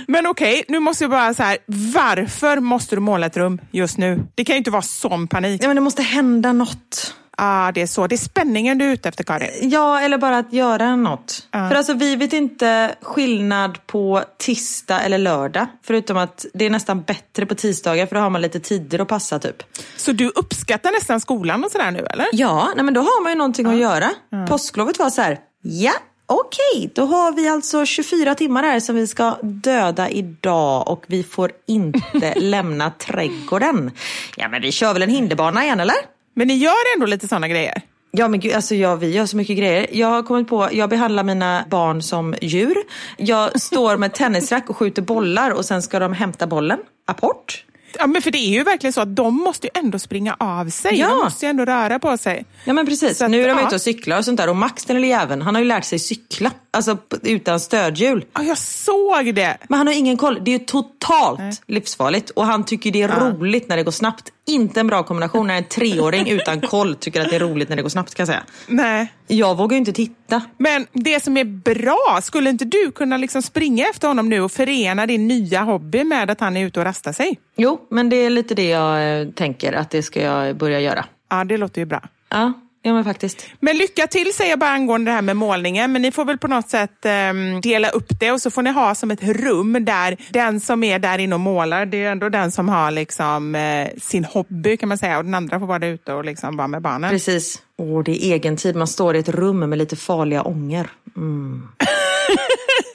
[0.06, 1.58] Men okej, nu måste jag bara så här.
[1.94, 4.26] Varför måste du måla ett rum just nu?
[4.34, 5.62] Det kan ju inte vara sån panik.
[5.62, 7.14] Ja, men det måste hända något.
[7.40, 8.06] Ah, det är så.
[8.06, 9.70] Det är spänningen du är ute efter, Karin.
[9.70, 11.46] Ja, eller bara att göra något.
[11.52, 15.66] För alltså vi vet inte skillnad på tisdag eller lördag.
[15.84, 19.08] Förutom att det är nästan bättre på tisdagar för då har man lite tider att
[19.08, 19.56] passa typ.
[19.96, 22.26] Så du uppskattar nästan skolan och sådär nu, eller?
[22.32, 24.10] Ja, nej, men då har man ju någonting att göra.
[24.48, 25.92] Påsklovet var så här, ja
[26.28, 31.22] okej, då har vi alltså 24 timmar här som vi ska döda idag och vi
[31.22, 33.90] får inte lämna trädgården.
[34.36, 35.96] Ja men vi kör väl en hinderbana igen eller?
[36.34, 37.82] Men ni gör ändå lite sådana grejer?
[38.10, 39.86] Ja men gud, alltså ja, vi gör så mycket grejer.
[39.92, 42.76] Jag har kommit på, jag behandlar mina barn som djur.
[43.16, 46.78] Jag står med tennisrack och skjuter bollar och sen ska de hämta bollen.
[47.06, 47.64] Apport.
[47.98, 50.68] Ja, men för det är ju verkligen så att de måste ju ändå springa av
[50.70, 50.98] sig.
[50.98, 51.08] Ja.
[51.08, 52.44] De måste ju ändå röra på sig.
[52.64, 53.22] Ja men precis.
[53.22, 53.66] Att, nu är de ja.
[53.66, 54.48] ute och cyklar och sånt där.
[54.48, 56.50] Och Max den lille jäveln, han har ju lärt sig cykla.
[56.70, 58.24] Alltså utan stödhjul.
[58.32, 59.56] Ja, jag såg det.
[59.68, 60.40] Men han har ingen koll.
[60.44, 62.30] Det är ju totalt livsfarligt.
[62.30, 64.32] Och han tycker det är roligt när det går snabbt.
[64.48, 67.76] Inte en bra kombination när en treåring utan koll tycker att det är roligt när
[67.76, 68.42] det går snabbt kan jag säga.
[68.66, 69.12] Nej.
[69.26, 70.42] Jag vågar ju inte titta.
[70.58, 74.52] Men det som är bra, skulle inte du kunna liksom springa efter honom nu och
[74.52, 77.38] förena din nya hobby med att han är ute och rastar sig?
[77.56, 81.04] Jo, men det är lite det jag eh, tänker att det ska jag börja göra.
[81.30, 82.02] Ja, det låter ju bra.
[82.28, 83.46] Ja, ja men faktiskt.
[83.60, 85.92] Men lycka till säger jag bara angående det här med målningen.
[85.92, 88.70] Men ni får väl på något sätt ehm, dela upp det och så får ni
[88.70, 92.28] ha som ett rum där den som är där inne och målar, det är ändå
[92.28, 95.78] den som har liksom, eh, sin hobby kan man säga och den andra får vara
[95.78, 97.10] där ute och liksom vara med barnen.
[97.10, 97.62] Precis.
[97.78, 98.76] Åh, det är egen tid.
[98.76, 100.90] Man står i ett rum med lite farliga ånger.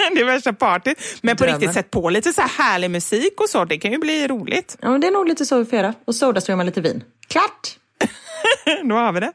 [0.14, 0.98] det är värsta partyt.
[1.22, 3.66] Men på riktigt, sätt på lite så här härlig musik och så.
[3.66, 4.78] Det kan ju bli roligt.
[4.82, 5.94] Ja, men det är nog lite så vi får göra.
[6.06, 7.04] Och Sodastreama lite vin.
[7.28, 7.78] Klart!
[8.84, 9.32] Då har vi det.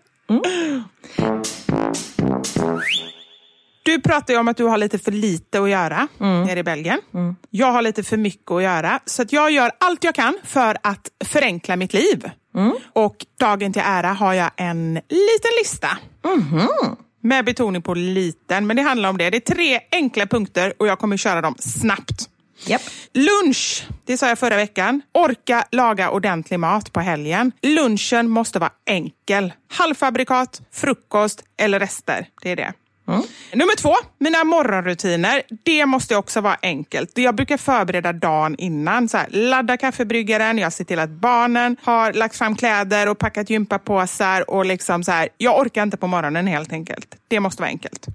[3.83, 6.09] Du pratar ju om att du har lite för lite att göra
[6.47, 7.01] nere i Belgien.
[7.51, 9.01] Jag har lite för mycket att göra.
[9.05, 12.31] Så att jag gör allt jag kan för att förenkla mitt liv.
[12.93, 15.89] Och dagen till ära har jag en liten lista.
[17.23, 19.31] Med betoning på liten, men det handlar om det.
[19.31, 22.29] Det är tre enkla punkter och jag kommer köra dem snabbt.
[22.67, 22.83] Japp.
[23.15, 25.03] Lunch, det sa jag förra veckan.
[25.15, 27.53] Orka laga ordentlig mat på helgen.
[27.63, 29.53] Lunchen måste vara enkel.
[29.71, 32.27] Halvfabrikat, frukost eller rester.
[32.43, 32.73] Det är det.
[33.53, 35.43] Nummer två, mina morgonrutiner.
[35.63, 37.19] Det måste också vara enkelt.
[37.19, 39.09] Jag brukar förbereda dagen innan.
[39.09, 43.51] Så här, ladda kaffebryggaren, jag ser till att barnen har lagt fram kläder och packat
[43.51, 44.51] gympapåsar.
[44.51, 47.17] Och liksom så här, jag orkar inte på morgonen helt enkelt.
[47.29, 48.07] Det måste vara enkelt.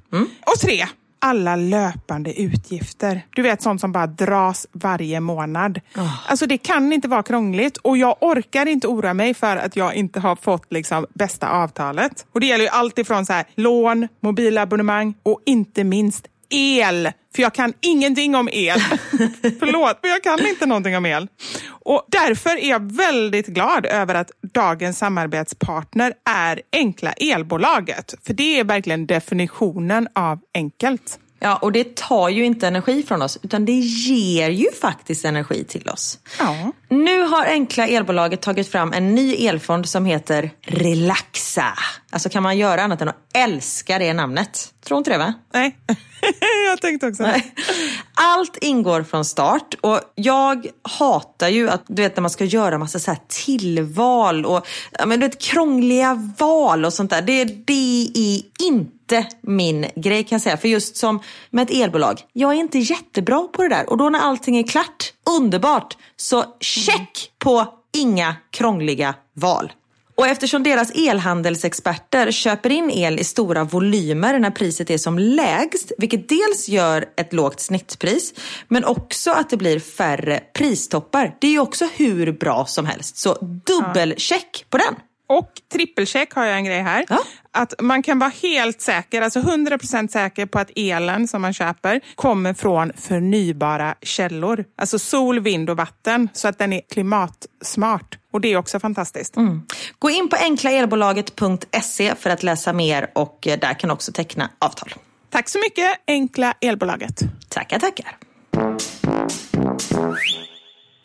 [0.45, 0.87] Och tre,
[1.23, 3.21] alla löpande utgifter.
[3.35, 5.79] Du vet sånt som bara dras varje månad.
[6.27, 9.95] Alltså det kan inte vara krångligt och jag orkar inte oroa mig för att jag
[9.95, 12.25] inte har fått liksom bästa avtalet.
[12.31, 17.11] Och det gäller ju allt ifrån så här, lån, mobilabonnemang och inte minst el.
[17.35, 18.79] För jag kan ingenting om el.
[19.59, 21.27] Förlåt, men jag kan inte någonting om el.
[21.67, 28.13] Och därför är jag väldigt glad över att dagens samarbetspartner är Enkla Elbolaget.
[28.25, 31.19] För det är verkligen definitionen av enkelt.
[31.43, 35.63] Ja, och det tar ju inte energi från oss, utan det ger ju faktiskt energi
[35.63, 36.19] till oss.
[36.39, 36.71] Ja.
[36.89, 41.73] Nu har Enkla Elbolaget tagit fram en ny elfond som heter Relaxa.
[42.11, 44.73] Alltså kan man göra annat än att älska det namnet?
[44.85, 45.33] Tror inte det va?
[45.53, 45.77] Nej,
[46.69, 47.41] jag tänkte också det.
[48.13, 52.77] Allt ingår från start och jag hatar ju att du vet när man ska göra
[52.77, 54.67] massa så här tillval och
[55.05, 57.21] men du vet, krångliga val och sånt där.
[57.21, 59.02] Det, det är inte
[59.41, 60.57] min grej kan jag säga.
[60.57, 63.89] För just som med ett elbolag, jag är inte jättebra på det där.
[63.89, 69.71] Och då när allting är klart, underbart, så check på inga krångliga val.
[70.15, 75.91] Och eftersom deras elhandelsexperter köper in el i stora volymer när priset är som lägst,
[75.97, 78.33] vilket dels gör ett lågt snittpris,
[78.67, 81.35] men också att det blir färre pristoppar.
[81.41, 83.17] Det är ju också hur bra som helst.
[83.17, 84.95] Så dubbelcheck på den.
[85.33, 87.05] Och trippelcheck har jag en grej här.
[87.09, 87.19] Ja.
[87.51, 92.01] Att man kan vara helt säker, alltså 100% säker på att elen som man köper
[92.15, 94.65] kommer från förnybara källor.
[94.77, 96.29] Alltså sol, vind och vatten.
[96.33, 98.17] Så att den är klimatsmart.
[98.31, 99.35] Och det är också fantastiskt.
[99.99, 104.49] Gå in på enklaelbolaget.se för att läsa mer och eh, där kan du också teckna
[104.59, 104.93] avtal.
[105.29, 107.21] Tack så mycket, Enkla Elbolaget.
[107.49, 108.17] Tackar, tackar.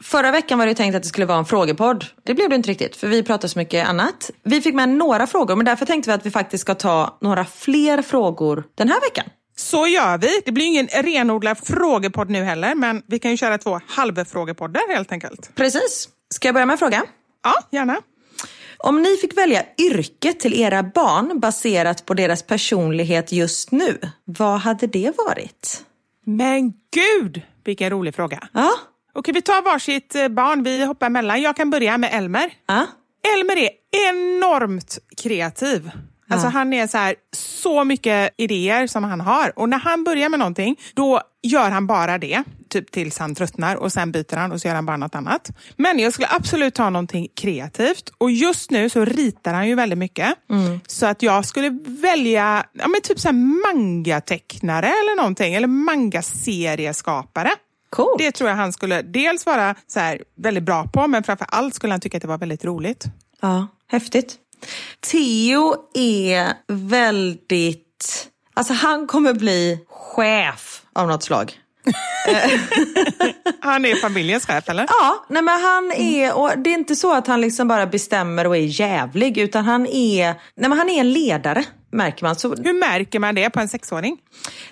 [0.09, 2.05] Förra veckan var det tänkt att det skulle vara en frågepodd.
[2.23, 4.31] Det blev det inte riktigt, för vi pratade så mycket annat.
[4.43, 7.45] Vi fick med några frågor, men därför tänkte vi att vi faktiskt ska ta några
[7.45, 9.25] fler frågor den här veckan.
[9.57, 10.29] Så gör vi.
[10.45, 15.13] Det blir ingen renodlad frågepodd nu heller, men vi kan ju köra två halvfrågepoddar helt
[15.13, 15.51] enkelt.
[15.55, 16.09] Precis.
[16.35, 17.05] Ska jag börja med en fråga?
[17.45, 18.01] Ja, gärna.
[18.79, 24.61] Om ni fick välja yrke till era barn baserat på deras personlighet just nu, vad
[24.61, 25.85] hade det varit?
[26.25, 28.49] Men gud, vilken rolig fråga.
[28.53, 28.71] Ja,
[29.13, 30.63] Okej, vi tar varsitt eh, barn.
[30.63, 31.43] Vi hoppar emellan.
[31.43, 32.51] Jag kan börja med Elmer.
[32.67, 32.87] ja.
[33.39, 33.71] Elmer är
[34.09, 35.91] enormt kreativ.
[36.31, 39.59] Alltså han är så här, så mycket idéer som han har.
[39.59, 42.43] Och när han börjar med någonting, då gör han bara det.
[42.71, 45.51] Typ tills han tröttnar och sen byter han och så gör han bara något annat.
[45.77, 48.13] Men jag skulle absolut ta någonting kreativt.
[48.19, 50.35] Och just nu så ritar han ju väldigt mycket.
[50.87, 55.55] Så att jag skulle välja ja, men typ så här mangatecknare eller någonting.
[55.55, 57.51] Eller mangaserieskapare.
[57.91, 58.19] Coolt.
[58.19, 61.75] Det tror jag han skulle dels vara så här, väldigt bra på, men framför allt
[61.75, 63.05] skulle han tycka att det var väldigt roligt.
[63.41, 64.37] Ja, häftigt.
[65.11, 68.29] Theo är väldigt...
[68.55, 71.53] Alltså han kommer bli chef av något slag.
[73.61, 74.87] Han är familjens chef, eller?
[74.89, 78.47] Ja, nej men han är, och det är inte så att han liksom bara bestämmer
[78.47, 82.37] och är jävlig, utan han är, nej men han är en ledare, märker man.
[82.37, 84.17] Så, Hur märker man det på en sexåring?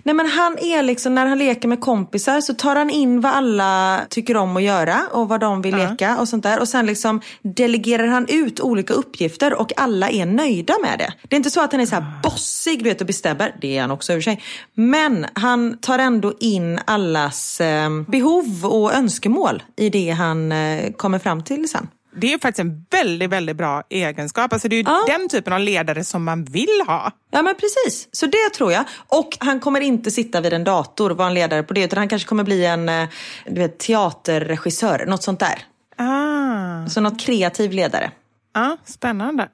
[0.03, 3.33] nej men han är liksom, när han leker med kompisar så tar han in vad
[3.33, 6.61] alla tycker om att göra och vad de vill leka och sånt där.
[6.61, 11.13] Och sen liksom delegerar han ut olika uppgifter och alla är nöjda med det.
[11.29, 13.57] Det är inte så att han är så här bossig, du vet, och bestämmer.
[13.61, 14.43] Det är han också i och för sig.
[14.75, 21.19] Men han tar ändå in allas eh, behov och önskemål i det han eh, kommer
[21.19, 21.89] fram till sen.
[22.17, 24.53] Det är faktiskt en väldigt, väldigt bra egenskap.
[24.53, 25.05] Alltså det är ju Ja.
[25.07, 27.11] den typen av ledare som man vill ha.
[27.31, 28.85] Ja men precis, så det tror jag.
[29.09, 31.99] Och han kommer inte sitta vid en dator och vara en ledare på det utan
[31.99, 33.09] han kanske kommer bli en eh,
[33.47, 35.59] du vet, teaterregissör, något sånt där.
[35.99, 36.89] Ah.
[36.89, 38.11] Så något kreativ ledare.
[38.55, 39.49] Ja, spännande.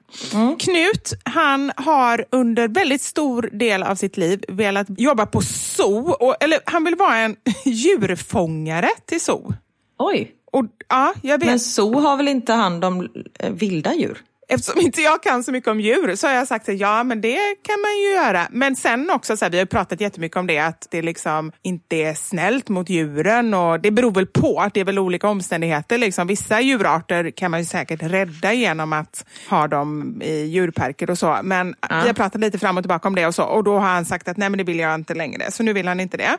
[0.59, 6.11] Knut, han har under väldigt stor del av sitt liv velat jobba på zoo.
[6.11, 7.35] Och, eller han vill vara en
[7.65, 9.53] djurfångare till zoo.
[9.99, 10.31] Oj.
[10.53, 11.49] Och, ja, jag vet.
[11.49, 14.21] Men zoo har väl inte hand om eh, vilda djur?
[14.49, 17.21] Eftersom inte jag kan så mycket om djur så har jag sagt att ja, men
[17.21, 18.47] det kan man ju göra.
[18.51, 21.95] Men sen också, så här, vi har pratat jättemycket om det, att det liksom inte
[21.95, 25.97] är snällt mot djuren och det beror väl på att det är väl olika omständigheter.
[25.97, 26.27] Liksom.
[26.27, 31.39] Vissa djurarter kan man ju säkert rädda genom att ha dem i djurparker och så.
[31.43, 33.89] Men vi har pratat lite fram och tillbaka om det och så och då har
[33.89, 35.51] han sagt att nej, men det vill jag inte längre.
[35.51, 36.37] Så nu vill han inte det.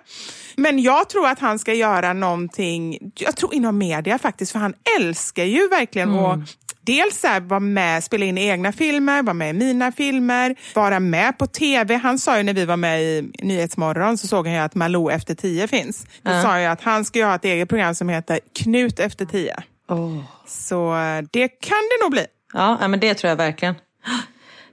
[0.57, 4.75] Men jag tror att han ska göra någonting, jag tror inom media faktiskt, för han
[5.01, 6.41] älskar ju verkligen att
[6.85, 11.01] Dels så här, vara med, spela in egna filmer, vara med i mina filmer, vara
[11.01, 11.95] med på tv.
[11.97, 15.11] Han sa ju när vi var med i Nyhetsmorgon så såg han ju att Malou
[15.11, 16.07] efter tio finns.
[16.23, 19.25] Då sa jag att han ska ju ha ett eget program som heter Knut efter
[19.25, 19.57] tio.
[20.47, 22.27] Så eh, det kan det nog bli.
[22.53, 23.75] Ja, men det tror jag verkligen.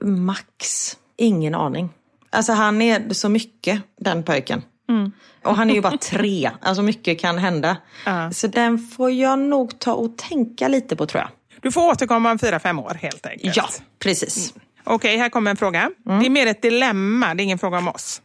[0.00, 1.90] Max, ingen aning.
[2.30, 4.62] Alltså han är så mycket, den pojken.
[5.44, 7.76] Och han är ju bara tre, alltså mycket kan hända.
[8.32, 11.30] Så den får jag nog ta och tänka lite på tror jag.
[11.62, 13.56] Du får återkomma om fyra, fem år helt enkelt.
[13.56, 14.54] Ja, precis.
[14.84, 15.90] Okej, här kommer en fråga.
[16.04, 18.22] Det är mer ett dilemma, det är ingen fråga om oss.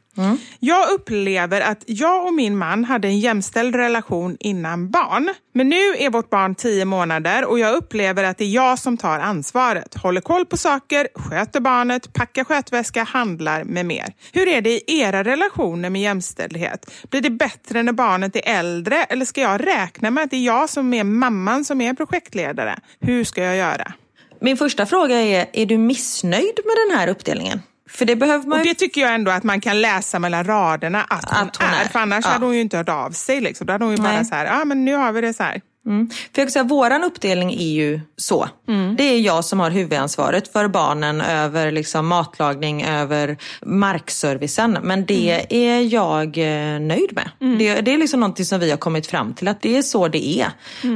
[0.59, 5.33] Jag upplever att jag och min man hade en jämställd relation innan barn.
[5.53, 8.97] Men nu är vårt barn tio månader och jag upplever att det är jag som
[8.97, 9.95] tar ansvaret.
[9.95, 14.13] Håller koll på saker, sköter barnet, packar skötväska, handlar med mer.
[14.31, 16.91] Hur är det i era relationer med jämställdhet?
[17.09, 20.45] Blir det bättre när barnet är äldre eller ska jag räkna med att det är
[20.45, 22.79] jag som är mamman som är projektledare?
[22.99, 23.93] Hur ska jag göra?
[24.41, 27.61] Min första fråga är, är du missnöjd med den här uppdelningen?
[27.89, 31.03] För det behöver man Och det tycker jag ändå att man kan läsa mellan raderna
[31.03, 31.81] att hon, Att hon är.
[31.85, 31.87] är.
[31.89, 32.31] För annars Ja.
[32.31, 33.41] hade hon ju inte hört av sig.
[33.41, 33.67] Liksom.
[33.67, 34.25] Då hade hon ju bara Nej.
[34.25, 35.61] så här, ja ah, men nu har vi det så här.
[35.87, 36.09] Mm.
[36.35, 38.49] För jag säga, våran uppdelning är ju så.
[38.97, 44.77] Det är jag som har huvudansvaret för barnen över liksom matlagning, över markservicen.
[44.83, 47.29] Men det är jag eh, nöjd med.
[47.59, 50.07] Det, det är liksom någonting som vi har kommit fram till att det är så
[50.07, 50.47] det är.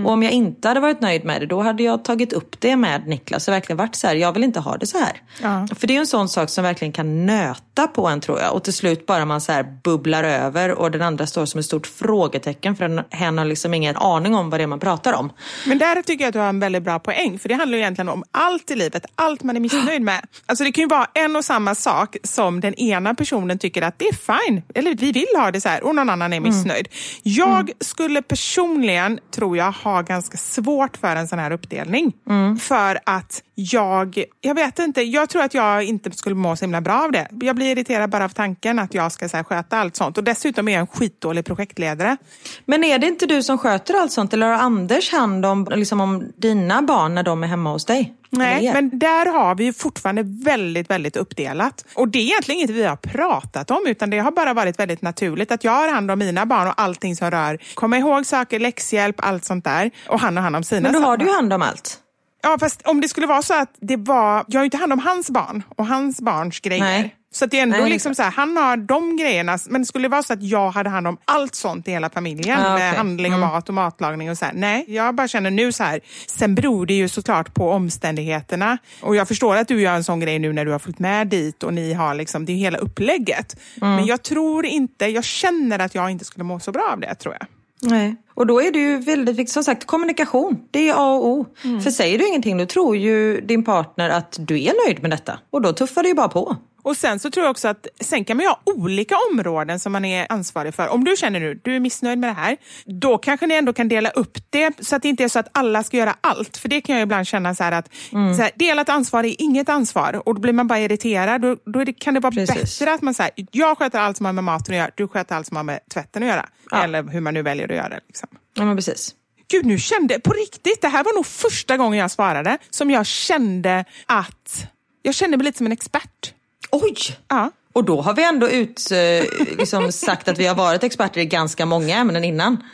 [0.05, 2.75] Och om jag inte hade varit nöjd med det då hade jag tagit upp det
[2.75, 5.21] med Niklas och verkligen varit så här, jag vill inte ha det så här.
[5.41, 5.67] Ja.
[5.79, 8.53] För det är en sån sak som verkligen kan nöta på en tror jag.
[8.53, 9.51] Och till slut bara man så
[9.83, 13.73] bubblar över och den andra står som ett stort frågetecken för den- hen har liksom
[13.73, 15.32] ingen aning om vad det är man pratar om.
[15.67, 17.39] Men där tycker jag att du har en väldigt bra poäng.
[17.39, 20.25] För det handlar ju egentligen om allt i livet, allt man är missnöjd med.
[20.45, 23.99] Alltså det kan ju vara en och samma sak som den ena personen tycker att
[23.99, 26.88] det är fine, eller vi vill ha det så här och någon annan är missnöjd.
[27.23, 32.13] Jag skulle personligen, tror jag, ha ganska svårt för en sån här uppdelning.
[32.59, 36.82] För att jag, jag vet inte, jag tror att jag inte skulle må så himla
[36.82, 37.27] bra av det.
[37.41, 40.17] Jag blir irriterad bara av tanken att jag ska så här, sköta allt sånt.
[40.17, 42.17] Och dessutom är jag en skitdålig projektledare.
[42.65, 46.01] Men är det inte du som sköter allt sånt eller har Anders hand om, liksom
[46.01, 48.13] om dina barn när de är hemma hos dig?
[48.30, 51.86] Nej, men där har vi ju fortfarande väldigt, väldigt uppdelat.
[51.95, 55.01] Och det är egentligen inget vi har pratat om, utan det har bara varit väldigt
[55.01, 58.59] naturligt att jag har hand om mina barn och allting som rör komma ihåg saker,
[58.59, 59.91] läxhjälp, allt sånt där.
[60.07, 61.26] Och han har hand om sina Men då har saker.
[61.26, 61.97] du ju hand om allt.
[62.43, 64.43] Ja, fast om det skulle vara så att det var...
[64.47, 66.84] Jag har ju inte hand om hans barn och hans barns grejer.
[66.84, 67.15] Nej.
[67.34, 69.82] Så att det är ändå Nej, det liksom så här, han har de grejerna, men
[69.82, 72.59] det skulle vara så att jag hade hand om allt sånt i hela familjen.
[72.59, 72.97] Ah, med okej.
[72.97, 74.53] handling och mat och matlagning och så här.
[74.53, 75.99] Nej, jag bara känner nu så här.
[76.27, 78.77] Sen beror det ju såklart på omständigheterna.
[79.01, 81.27] Och jag förstår att du gör en sån grej nu när du har följt med
[81.27, 83.59] dit och ni har liksom, det är hela upplägget.
[83.82, 83.95] Mm.
[83.95, 87.15] Men jag tror inte, jag känner att jag inte skulle må så bra av det
[87.15, 87.47] tror jag.
[87.84, 88.15] Nej.
[88.34, 90.57] Och då är det ju väldigt viktigt, som sagt, kommunikation.
[90.71, 91.45] Det är A och O.
[91.84, 95.39] För säger du ingenting då tror ju din partner att du är nöjd med detta.
[95.49, 96.57] Och då tuffar det ju bara på.
[96.84, 99.91] Och sen så tror jag också att sen kan man ju ha olika områden som
[99.91, 100.88] man är ansvarig för.
[100.88, 103.88] Om du känner nu, du är missnöjd med det här, då kanske ni ändå kan
[103.88, 106.57] dela upp det så att det inte är så att alla ska göra allt.
[106.57, 110.27] För det kan jag ibland känna så att så här, delat ansvar är inget ansvar
[110.27, 111.41] och då blir man bara irriterad.
[111.41, 112.79] Då, då det, kan det vara Precis.
[112.79, 115.36] bättre att man säger, jag sköter allt som har med maten att göra, du sköter
[115.36, 116.49] allt som har med tvätten att göra.
[116.71, 116.84] Ja.
[116.84, 117.99] Eller hur man nu väljer att göra det.
[118.07, 118.29] Liksom.
[118.53, 119.15] Ja men precis.
[119.51, 123.05] Gud, nu kände på riktigt, det här var nog första gången jag svarade som jag
[123.05, 124.67] kände att
[125.01, 126.34] jag kände mig lite som en expert.
[126.72, 126.95] Oj!
[127.28, 127.51] Ja.
[127.74, 131.26] Och då har vi ändå ut, eh, liksom sagt att vi har varit experter i
[131.26, 132.64] ganska många ämnen innan.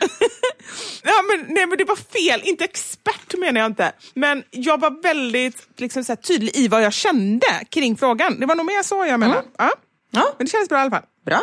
[1.02, 2.40] Ja, men, nej, men det var fel.
[2.44, 3.92] Inte expert menar jag inte.
[4.14, 8.40] Men jag var väldigt liksom, så här, tydlig i vad jag kände kring frågan.
[8.40, 9.42] Det var nog mer så jag menar.
[9.58, 9.70] Ja.
[10.10, 11.02] Ja, Men det känns bra i alla fall.
[11.26, 11.40] bra.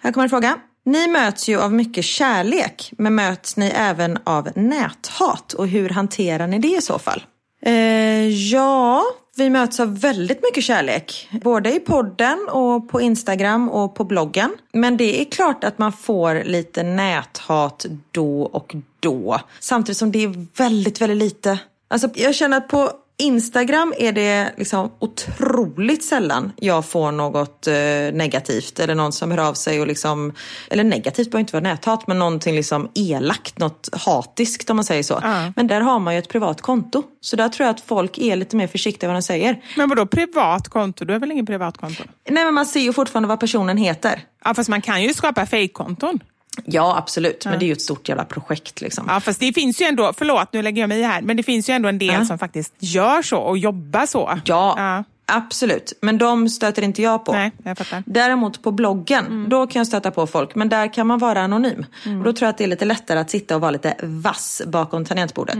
[0.00, 0.56] Här kommer en fråga.
[0.84, 5.52] Ni möts ju av mycket kärlek, men möts ni även av näthat?
[5.52, 7.24] Och hur hanterar ni det i så fall?
[7.66, 9.04] Eh, ja,
[9.36, 11.28] vi möts av väldigt mycket kärlek.
[11.42, 14.56] Både i podden och på Instagram och på bloggen.
[14.72, 19.40] Men det är klart att man får lite näthat då och då.
[19.60, 21.58] Samtidigt som det är väldigt, väldigt lite.
[21.88, 27.74] Alltså, jag känner att på Instagram är det liksom otroligt sällan jag får något eh,
[28.12, 30.32] negativt eller någon som hör av sig och liksom,
[30.70, 35.02] eller negativt behöver inte vara näthat, men någonting liksom elakt, något hatiskt om man säger
[35.02, 35.20] så.
[35.56, 37.02] Men där har man ju ett privat konto.
[37.20, 39.62] Så där tror jag att folk är lite mer försiktiga vad de säger.
[39.76, 41.04] Men vadå privat konto?
[41.04, 42.02] Du har väl ingen privat konto?
[42.28, 44.20] Nej men man ser ju fortfarande vad personen heter.
[44.44, 46.20] Ja, fast man kan ju skapa fejkkonton.
[46.64, 49.04] Ja absolut, men det är ju ett stort jävla projekt liksom.
[49.08, 51.42] Ja, fast det finns ju ändå, förlåt nu lägger jag mig i här, men det
[51.42, 52.24] finns ju ändå en del Ja.
[52.24, 54.38] som faktiskt gör så och jobbar så.
[54.44, 55.04] Ja, Ja.
[55.26, 55.92] absolut.
[56.02, 57.32] Men de stöter inte jag på.
[57.32, 58.02] Nej, jag fattar.
[58.06, 60.54] Däremot på bloggen, då kan jag stöta på folk.
[60.54, 61.86] Men där kan man vara anonym.
[62.04, 64.62] Och då tror jag att det är lite lättare att sitta och vara lite vass
[64.66, 65.58] bakom tangentbordet.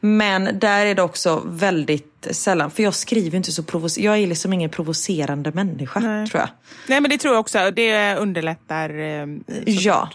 [0.00, 4.06] Men där är det också väldigt sällan, för jag skriver inte så provocerande.
[4.06, 6.48] Jag är liksom ingen provocerande människa, tror jag.
[6.86, 7.70] Nej, men det tror jag också.
[7.70, 8.90] Det underlättar.
[8.98, 9.26] Eh,
[9.66, 10.08] Ja.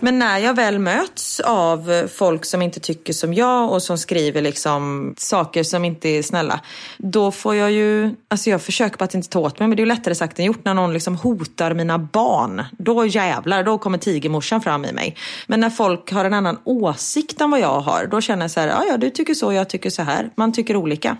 [0.00, 4.42] Men när jag väl möts av folk som inte tycker som jag och som skriver
[4.42, 6.60] liksom saker som inte är snälla.
[6.98, 9.80] Då får jag ju, alltså jag försöker bara att inte ta åt mig men det
[9.80, 12.62] är ju lättare sagt än gjort när någon liksom hotar mina barn.
[12.78, 15.16] Då jävlar, då kommer tigermorsan fram i mig.
[15.46, 18.60] Men när folk har en annan åsikt än vad jag har, då känner jag så
[18.60, 20.30] här, ja ja du tycker så, jag tycker så här.
[20.36, 21.16] Man tycker olika.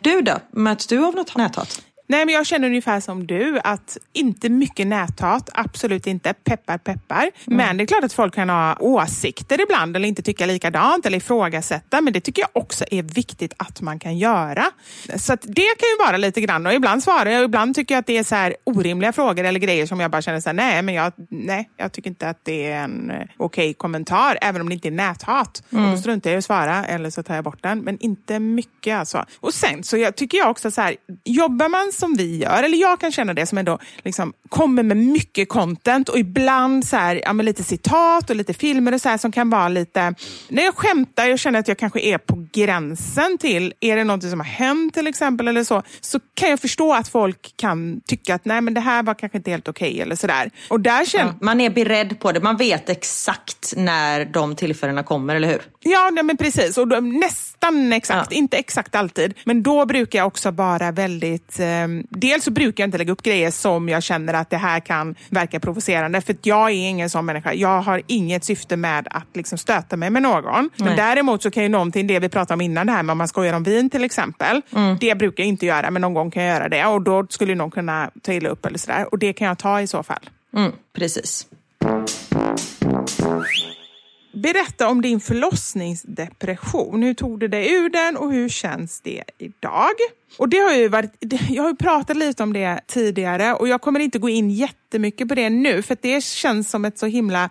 [0.00, 1.82] Du då, möts du av något näthat?
[2.10, 6.34] Nej, men jag känner ungefär som du, att inte mycket näthat, absolut inte.
[6.34, 7.30] Peppar, peppar.
[7.44, 11.16] Men det är klart att folk kan ha åsikter ibland eller inte tycka likadant eller
[11.16, 12.00] ifrågasätta.
[12.00, 14.64] Men det tycker jag också är viktigt att man kan göra.
[15.16, 18.00] Så det kan ju vara lite grann och ibland svarar jag och ibland tycker jag
[18.00, 20.54] att det är så här orimliga frågor eller grejer som jag bara känner så här,
[20.54, 24.60] nej, men jag, nej, jag tycker inte att det är en eh, okej kommentar, även
[24.60, 25.62] om det inte är näthat.
[25.70, 27.78] Och då struntar jag i att svara eller så tar jag bort den.
[27.78, 29.24] Men inte mycket alltså.
[29.40, 32.78] Och sen så jag, tycker jag också så här, jobbar man som vi gör, eller
[32.78, 37.20] jag kan känna det som ändå liksom, kommer med mycket content och ibland så här,
[37.24, 40.14] ja, lite citat och lite filmer och så här, som kan vara lite...
[40.48, 44.22] När jag skämtar, jag känner att jag kanske är på gränsen till, är det något
[44.22, 48.34] som har hänt till exempel eller så, så kan jag förstå att folk kan tycka
[48.34, 50.50] att nej men det här var kanske inte helt okej okay, eller sådär.
[50.68, 51.24] Och där känner...
[51.24, 55.62] Ja, man är beredd på det, man vet exakt när de tillfällena kommer, eller hur?
[55.82, 56.78] Ja, nej, men precis.
[56.78, 57.00] Och då,
[57.60, 58.36] nästan exakt, ja.
[58.36, 59.34] inte exakt alltid.
[59.44, 61.60] Men då brukar jag också vara väldigt...
[61.60, 64.80] Eh, dels så brukar jag inte lägga upp grejer som jag känner att det här
[64.80, 66.20] kan verka provocerande.
[66.20, 67.52] För jag är ingen sån människa.
[67.52, 70.70] Jag har inget syfte med att liksom stöta mig med någon.
[70.76, 70.88] Nej.
[70.88, 73.18] Men däremot så kan ju någonting, det vi pratade om innan, det här med om
[73.18, 74.62] man skojar om vin till exempel.
[74.76, 74.96] Mm.
[75.00, 76.86] Det brukar jag inte göra, men någon gång kan jag göra det.
[76.86, 79.06] Och då skulle någon kunna ta illa upp eller sådär.
[79.12, 80.30] Och det kan jag ta i så fall.
[80.56, 81.46] Mm, precis.
[84.32, 87.02] Berätta om din förlossningsdepression.
[87.02, 89.94] Hur tog du dig ur den och hur känns det idag?
[90.38, 91.12] Och det har ju varit,
[91.48, 95.34] jag har pratat lite om det tidigare och jag kommer inte gå in jättemycket på
[95.34, 97.50] det nu för det känns som ett så himla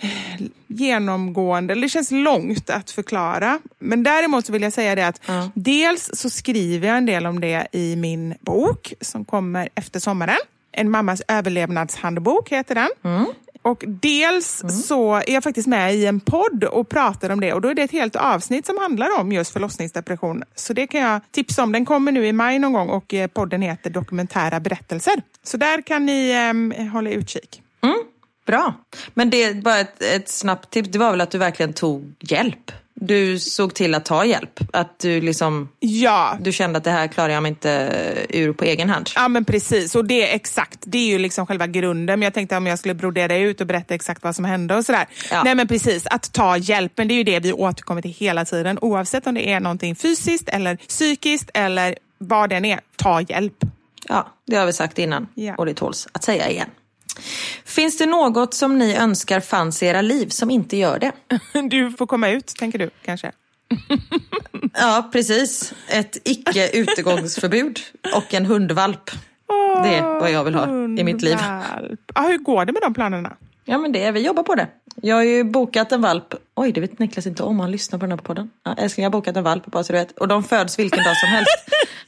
[0.00, 3.60] eh, genomgående, eller det känns långt att förklara.
[3.78, 5.50] Men däremot så vill jag säga det att mm.
[5.54, 10.36] dels så skriver jag en del om det i min bok som kommer efter sommaren.
[10.72, 12.88] En mammas överlevnadshandbok heter den.
[13.04, 13.26] Mm.
[13.64, 14.74] Och dels mm.
[14.74, 17.74] så är jag faktiskt med i en podd och pratar om det och då är
[17.74, 20.42] det ett helt avsnitt som handlar om just förlossningsdepression.
[20.54, 21.72] Så det kan jag tipsa om.
[21.72, 25.14] Den kommer nu i maj någon gång och eh, podden heter Dokumentära berättelser.
[25.42, 26.30] Så där kan ni
[26.78, 27.62] eh, hålla utkik.
[27.82, 27.96] Mm.
[28.46, 28.74] Bra.
[29.14, 32.72] Men det bara ett, ett snabbt tips, det var väl att du verkligen tog hjälp?
[32.94, 34.60] Du såg till att ta hjälp?
[34.72, 35.68] Att du liksom...
[35.80, 36.38] Ja.
[36.40, 37.92] Du kände att det här klarar jag mig inte
[38.28, 39.10] ur på egen hand?
[39.14, 40.78] Ja men precis, och det är exakt.
[40.82, 42.18] Det är ju liksom själva grunden.
[42.18, 44.84] Men jag tänkte om jag skulle brodera ut och berätta exakt vad som hände och
[44.84, 45.06] sådär.
[45.30, 45.42] Ja.
[45.44, 48.78] Nej men precis, att ta hjälpen, det är ju det vi återkommer till hela tiden.
[48.80, 53.56] Oavsett om det är någonting fysiskt eller psykiskt eller vad det än är, ta hjälp.
[54.08, 55.54] Ja, det har vi sagt innan ja.
[55.54, 56.68] och det tåls att säga igen.
[57.64, 61.12] Finns det något som ni önskar fanns i era liv som inte gör det?
[61.70, 63.32] Du får komma ut, tänker du kanske?
[64.74, 65.72] ja, precis.
[65.88, 67.80] Ett icke utegångsförbud
[68.14, 69.10] och en hundvalp.
[69.48, 71.00] Oh, det är vad jag vill ha hundvalp.
[71.00, 71.36] i mitt liv.
[72.14, 73.36] Ja, hur går det med de planerna?
[73.64, 74.68] Ja, men det, vi jobbar på det.
[75.02, 76.34] Jag har ju bokat en valp.
[76.54, 78.50] Oj, det vet Niklas inte om han lyssnar på den här podden.
[78.64, 80.18] Ja, älskling, jag har bokat en valp bara så du vet.
[80.18, 81.68] Och de föds vilken dag som helst.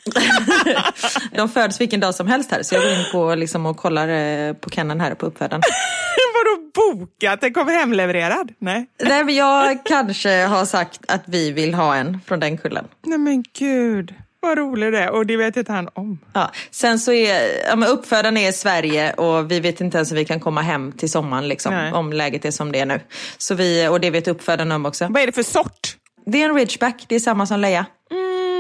[1.32, 2.62] de föds vilken dag som helst här.
[2.62, 5.62] Så jag går in på liksom, och kollar eh, på Kennen här på uppfödaren.
[6.34, 7.40] Vadå bokat?
[7.40, 8.52] Den kommer hemlevererad?
[8.58, 8.86] Nej.
[9.02, 12.84] Nej, men jag kanske har sagt att vi vill ha en från den kullen.
[13.06, 14.14] Nej men gud.
[14.40, 16.18] Vad rolig det är och det vet inte han om.
[16.32, 16.50] Ja.
[16.70, 20.24] Sen så är ja, uppfödaren är i Sverige och vi vet inte ens om vi
[20.24, 23.00] kan komma hem till sommaren liksom, om läget är som det är nu.
[23.38, 25.06] Så vi, och det vet uppfödaren om också.
[25.10, 25.96] Vad är det för sort?
[26.26, 27.86] Det är en ridgeback, det är samma som Leia.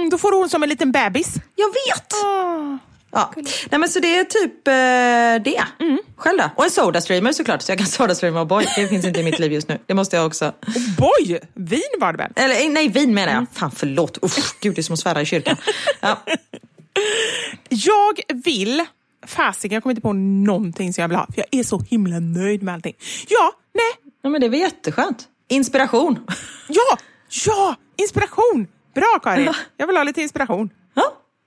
[0.06, 1.34] Mm, då får hon som en liten bebis.
[1.54, 2.12] Jag vet!
[2.12, 2.76] Oh.
[3.12, 3.32] Ja.
[3.70, 5.84] Nej, men så det är typ eh, det.
[5.84, 5.98] Mm.
[6.16, 6.50] Själv då?
[6.56, 8.66] Och en Sodastreamer såklart, så jag kan Sodastreama och boy.
[8.76, 9.78] Det finns inte i mitt liv just nu.
[9.86, 10.52] Det måste jag också.
[10.98, 11.38] boy?
[11.54, 12.32] Vin var det väl?
[12.36, 13.36] Eller eh, nej, vin menar jag.
[13.36, 13.46] Mm.
[13.52, 14.18] Fan förlåt.
[14.22, 15.56] Uff, gud, det är som att svära i kyrkan.
[16.00, 16.22] Ja.
[17.68, 18.84] Jag vill
[19.26, 21.26] fasiken, jag kommer inte på någonting som jag vill ha.
[21.26, 22.94] För jag är så himla nöjd med allting.
[23.28, 24.12] Ja, nej.
[24.22, 25.24] Ja, men det är väl jätteskönt.
[25.48, 26.26] Inspiration.
[26.68, 26.98] Ja,
[27.46, 28.66] ja, inspiration.
[28.96, 29.52] Bra Karin.
[29.76, 30.70] Jag vill ha lite inspiration.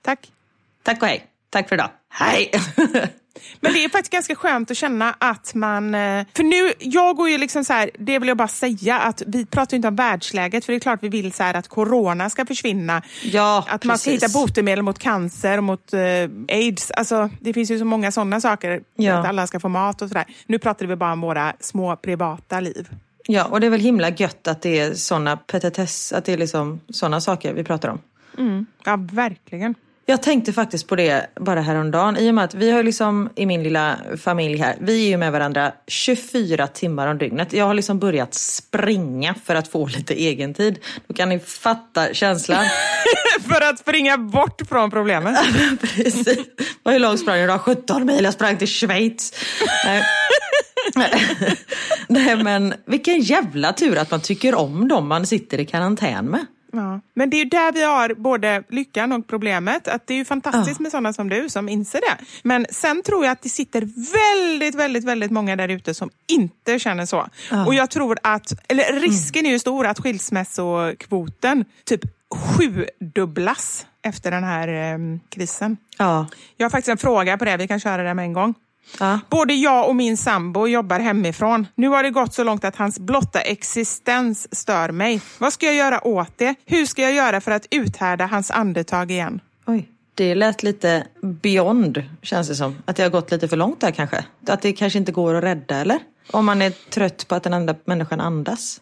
[0.02, 0.32] Tack.
[0.82, 1.26] Tack och hej.
[1.50, 1.90] Tack för idag.
[2.08, 2.50] Hej!
[3.60, 5.94] Men det är faktiskt ganska skönt att känna att man...
[5.94, 9.22] Eh, för nu, jag går ju liksom så här, det vill jag bara säga, att
[9.26, 12.46] vi pratar inte om världsläget, för det är klart vi vill så att corona ska
[12.46, 13.02] försvinna.
[13.22, 13.84] Ja, att precis.
[13.84, 16.00] man ska hitta botemedel mot cancer och mot uh,
[16.48, 16.90] aids.
[16.90, 19.18] Alltså, det finns ju så många sådana saker, ja.
[19.18, 20.24] att alla ska få mat och sådär.
[20.46, 22.88] Nu pratar vi bara om våra små privata liv.
[23.32, 26.38] Ja, och det är väl himla gött att det är sådana petitess, att det är
[26.38, 28.00] liksom sådana saker vi pratar om.
[28.38, 28.66] Mm.
[28.84, 29.74] Ja, verkligen.
[30.06, 32.16] Jag tänkte faktiskt på det bara häromdagen.
[32.16, 35.16] I och med att vi har liksom i min lilla familj här, vi är ju
[35.16, 37.52] med varandra 24 timmar om dygnet.
[37.52, 40.78] Jag har liksom börjat springa för att få lite egen tid.
[41.06, 42.64] Då kan ni fatta känslan.
[43.48, 45.38] för att springa bort från problemet?
[45.80, 46.46] Precis.
[46.84, 48.24] Hur långt sprang jag 17 mil.
[48.24, 49.32] Jag sprang till Schweiz.
[52.08, 56.46] Nej men vilken jävla tur att man tycker om dem man sitter i karantän med.
[56.72, 57.00] Ja.
[57.14, 59.88] Men det är ju där vi har både lyckan och problemet.
[59.88, 60.82] Att Det är ju fantastiskt ja.
[60.82, 62.24] med sådana som du som inser det.
[62.42, 63.80] Men sen tror jag att det sitter
[64.12, 67.28] väldigt, väldigt, väldigt många där ute som inte känner så.
[67.50, 67.66] Ja.
[67.66, 72.00] Och jag tror att, eller risken är ju stor att skilsmässokvoten typ
[72.34, 75.76] sjudubblas efter den här eh, krisen.
[75.98, 76.26] Ja.
[76.56, 78.54] Jag har faktiskt en fråga på det, vi kan köra det med en gång.
[78.98, 79.20] Ja.
[79.28, 81.66] Både jag och min sambo jobbar hemifrån.
[81.74, 85.20] Nu har det gått så långt att hans blotta existens stör mig.
[85.38, 86.54] Vad ska jag göra åt det?
[86.64, 89.40] Hur ska jag göra för att uthärda hans andetag igen?
[89.66, 89.88] Oj.
[90.14, 92.76] Det lät lite beyond känns det som.
[92.84, 94.24] Att det har gått lite för långt där kanske.
[94.46, 95.98] Att det kanske inte går att rädda eller?
[96.30, 98.80] Om man är trött på att den andra människan andas.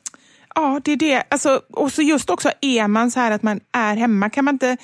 [0.55, 1.23] Ja, det är det.
[1.29, 4.55] Alltså, och så just också, är man så här att man är hemma, kan man
[4.55, 4.77] inte...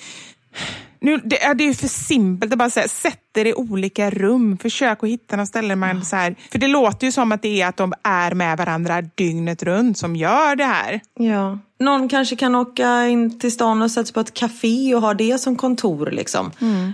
[1.04, 4.10] Nu, det, är- det är ju för simpelt att bara säga, sätt er i olika
[4.10, 4.58] rum.
[4.58, 6.34] Försök att hitta något ställe man så här...
[6.52, 9.98] För det låter ju som att det är att de är med varandra dygnet runt
[9.98, 11.00] som gör det här.
[11.18, 11.58] Ja.
[11.80, 15.14] Någon kanske kan åka in till stan och sätta sig på ett café och ha
[15.14, 16.50] det som kontor liksom.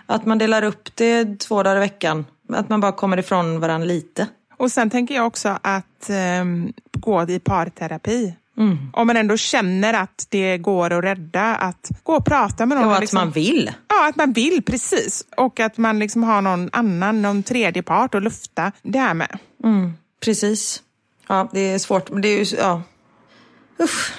[0.07, 2.27] Att man delar upp det två dagar i veckan.
[2.53, 4.27] Att man bara kommer ifrån varandra lite.
[4.57, 8.35] Och sen tänker jag också att ehm, gå i parterapi.
[8.93, 12.87] Om man ändå känner att det går att rädda, att gå och prata med någon.
[12.89, 13.71] Och att liksom- man vill.
[13.89, 15.25] Ja, att man vill, precis.
[15.37, 19.39] Och att man liksom har någon annan, någon tredje part att lufta det här med.
[20.25, 20.83] Precis.
[21.29, 22.11] Ja, det är svårt.
[22.11, 22.83] Men det är ju, ja.
[23.83, 24.13] Usch.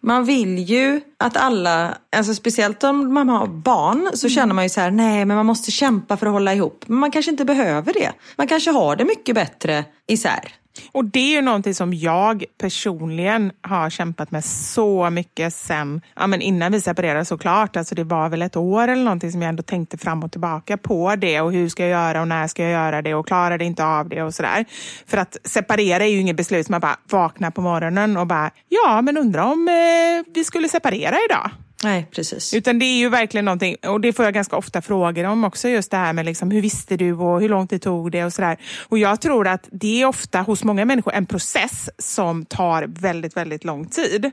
[0.00, 4.68] Man vill ju att alla, alltså speciellt om man har barn, så känner man ju
[4.68, 6.84] så här, nej men man måste kämpa för att hålla ihop.
[6.86, 8.12] Men man kanske inte behöver det.
[8.36, 10.52] Man kanske har det mycket bättre isär.
[10.92, 16.26] Och det är ju någonting som jag personligen har kämpat med så mycket sen, ja
[16.26, 19.48] men innan vi separerade såklart, alltså det var väl ett år eller någonting som jag
[19.48, 22.62] ändå tänkte fram och tillbaka på det och hur ska jag göra och när ska
[22.62, 24.64] jag göra det och klarar det inte av det och sådär.
[25.06, 28.50] För att separera är ju inget beslut som man bara vaknar på morgonen och bara,
[28.68, 31.50] ja men undrar om eh, vi skulle separera idag.
[31.84, 32.54] Nej, precis.
[32.54, 35.68] Utan det är ju verkligen någonting, och det får jag ganska ofta frågor om också,
[35.68, 38.32] just det här med liksom, hur visste du och hur lång tid tog det och
[38.32, 38.56] sådär.
[38.88, 43.36] Och jag tror att det är ofta hos många människor en process som tar väldigt,
[43.36, 44.30] väldigt lång tid.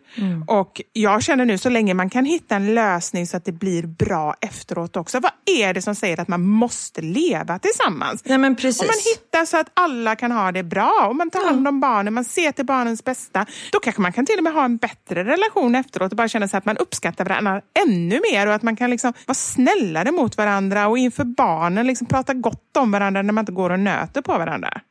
[0.48, 3.88] Och jag känner nu så länge man kan hitta en lösning så att det blir
[3.88, 5.20] bra efteråt också.
[5.20, 8.22] Vad är det som säger att man måste leva tillsammans?
[8.26, 8.82] Nej men precis.
[8.82, 11.80] Om man hittar så att alla kan ha det bra, om man tar hand om
[11.80, 14.78] barnen, man ser till barnens bästa, då kanske man kan till och med ha en
[14.78, 17.41] bättre relation efteråt och bara känna sig att man uppskattar varandra
[17.88, 22.08] ännu mer och att man kan liksom vara snällare mot varandra och inför barnen liksom
[22.08, 24.82] prata gott om varandra när man inte går och nöter på varandra.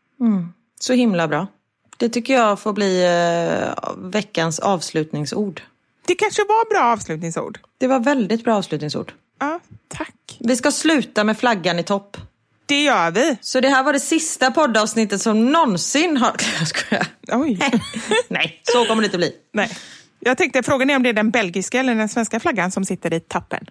[0.80, 1.46] Så himla bra.
[1.96, 5.62] Det tycker jag får bli eh, veckans avslutningsord.
[6.06, 7.58] Det kanske var bra avslutningsord.
[7.78, 9.12] Det var väldigt bra avslutningsord.
[9.40, 10.36] Ja, tack.
[10.40, 12.16] Vi ska sluta med flaggan i topp.
[12.66, 13.36] Det gör vi.
[13.40, 16.36] Så det här var det sista poddavsnittet som någonsin har...
[16.58, 17.06] Jag skojar.
[17.32, 17.58] Oj.
[18.28, 19.32] Nej, så kommer det inte bli.
[19.52, 19.70] Nej.
[20.20, 23.14] Jag tänkte, frågan är om det är den belgiska eller den svenska flaggan som sitter
[23.14, 23.66] i toppen.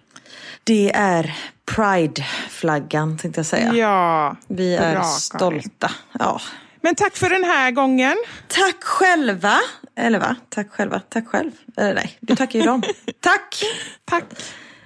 [0.64, 1.36] Det är
[1.66, 3.74] Pride-flaggan tänkte jag säga.
[3.74, 5.90] Ja, Vi är stolta.
[6.18, 6.40] Ja.
[6.80, 8.16] Men tack för den här gången.
[8.48, 9.58] Tack själva.
[9.96, 10.36] Eller va?
[10.48, 11.00] Tack själva.
[11.08, 11.50] Tack själv.
[11.76, 12.82] Eller nej, du tackar ju dem.
[13.20, 13.62] Tack!
[14.04, 14.24] Tack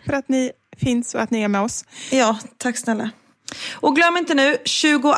[0.06, 1.84] för att ni finns och att ni är med oss.
[2.10, 3.10] Ja, tack snälla.
[3.72, 5.14] Och glöm inte nu, 22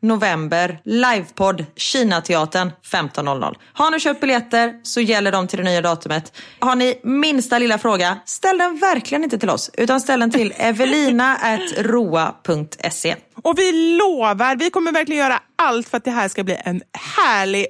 [0.00, 3.54] november, livepodd Kinateatern 15.00.
[3.72, 6.32] Har ni köpt biljetter så gäller de till det nya datumet.
[6.58, 10.52] Har ni minsta lilla fråga, ställ den verkligen inte till oss, utan ställ den till
[10.56, 13.16] evelina.roa.se.
[13.42, 16.82] Och vi lovar, vi kommer verkligen göra allt för att det här ska bli en
[16.92, 17.66] härlig,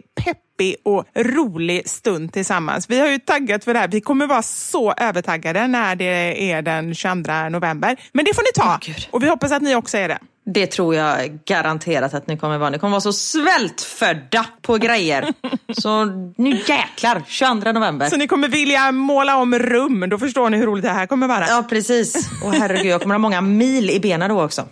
[0.59, 2.91] peppig och rolig stund tillsammans.
[2.91, 3.89] Vi har ju taggat för det här.
[3.89, 7.97] Vi kommer vara så övertaggade när det är den 22 november.
[8.13, 8.79] Men det får ni ta.
[8.83, 9.09] Gud.
[9.11, 10.19] och vi hoppas att ni också är det.
[10.55, 12.71] Det tror jag garanterat att ni kommer vara.
[12.71, 15.35] Ni kommer vara så svältfödda på grejer.
[15.79, 16.05] Så
[16.37, 18.09] nu jäklar, 22 november.
[18.09, 20.05] Så ni kommer vilja måla om rum.
[20.11, 21.47] Då förstår ni hur roligt det här kommer vara.
[21.49, 22.31] Ja, precis.
[22.45, 24.69] Och herregud, jag kommer ha många mil i benen då också.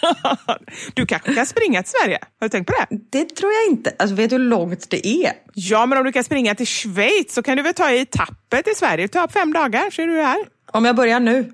[0.94, 2.18] Du kanske kan springa till Sverige?
[2.40, 2.86] Har du tänkt på det?
[3.10, 3.94] Det tror jag inte.
[3.98, 5.32] Alltså, vet du hur långt det är?
[5.54, 8.68] Ja, men om du kan springa till Schweiz så kan du väl ta i tappet
[8.68, 9.04] i Sverige.
[9.04, 10.38] Det tar fem dagar så är du här.
[10.72, 11.52] Om jag börjar nu.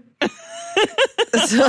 [1.49, 1.69] så.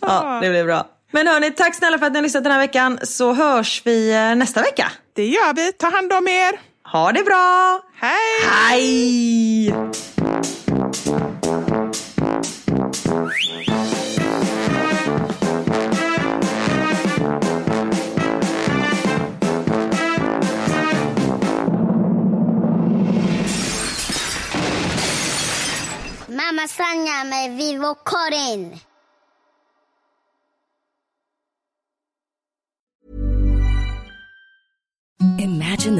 [0.00, 0.86] Ja, det blir bra.
[1.12, 2.98] Men hörni, tack snälla för att ni har lyssnat den här veckan.
[3.02, 4.92] Så hörs vi eh, nästa vecka.
[5.12, 5.72] Det gör vi.
[5.72, 6.60] Ta hand om er.
[6.92, 7.80] Ha det bra!
[7.94, 8.48] Hej!
[8.50, 9.74] Hej!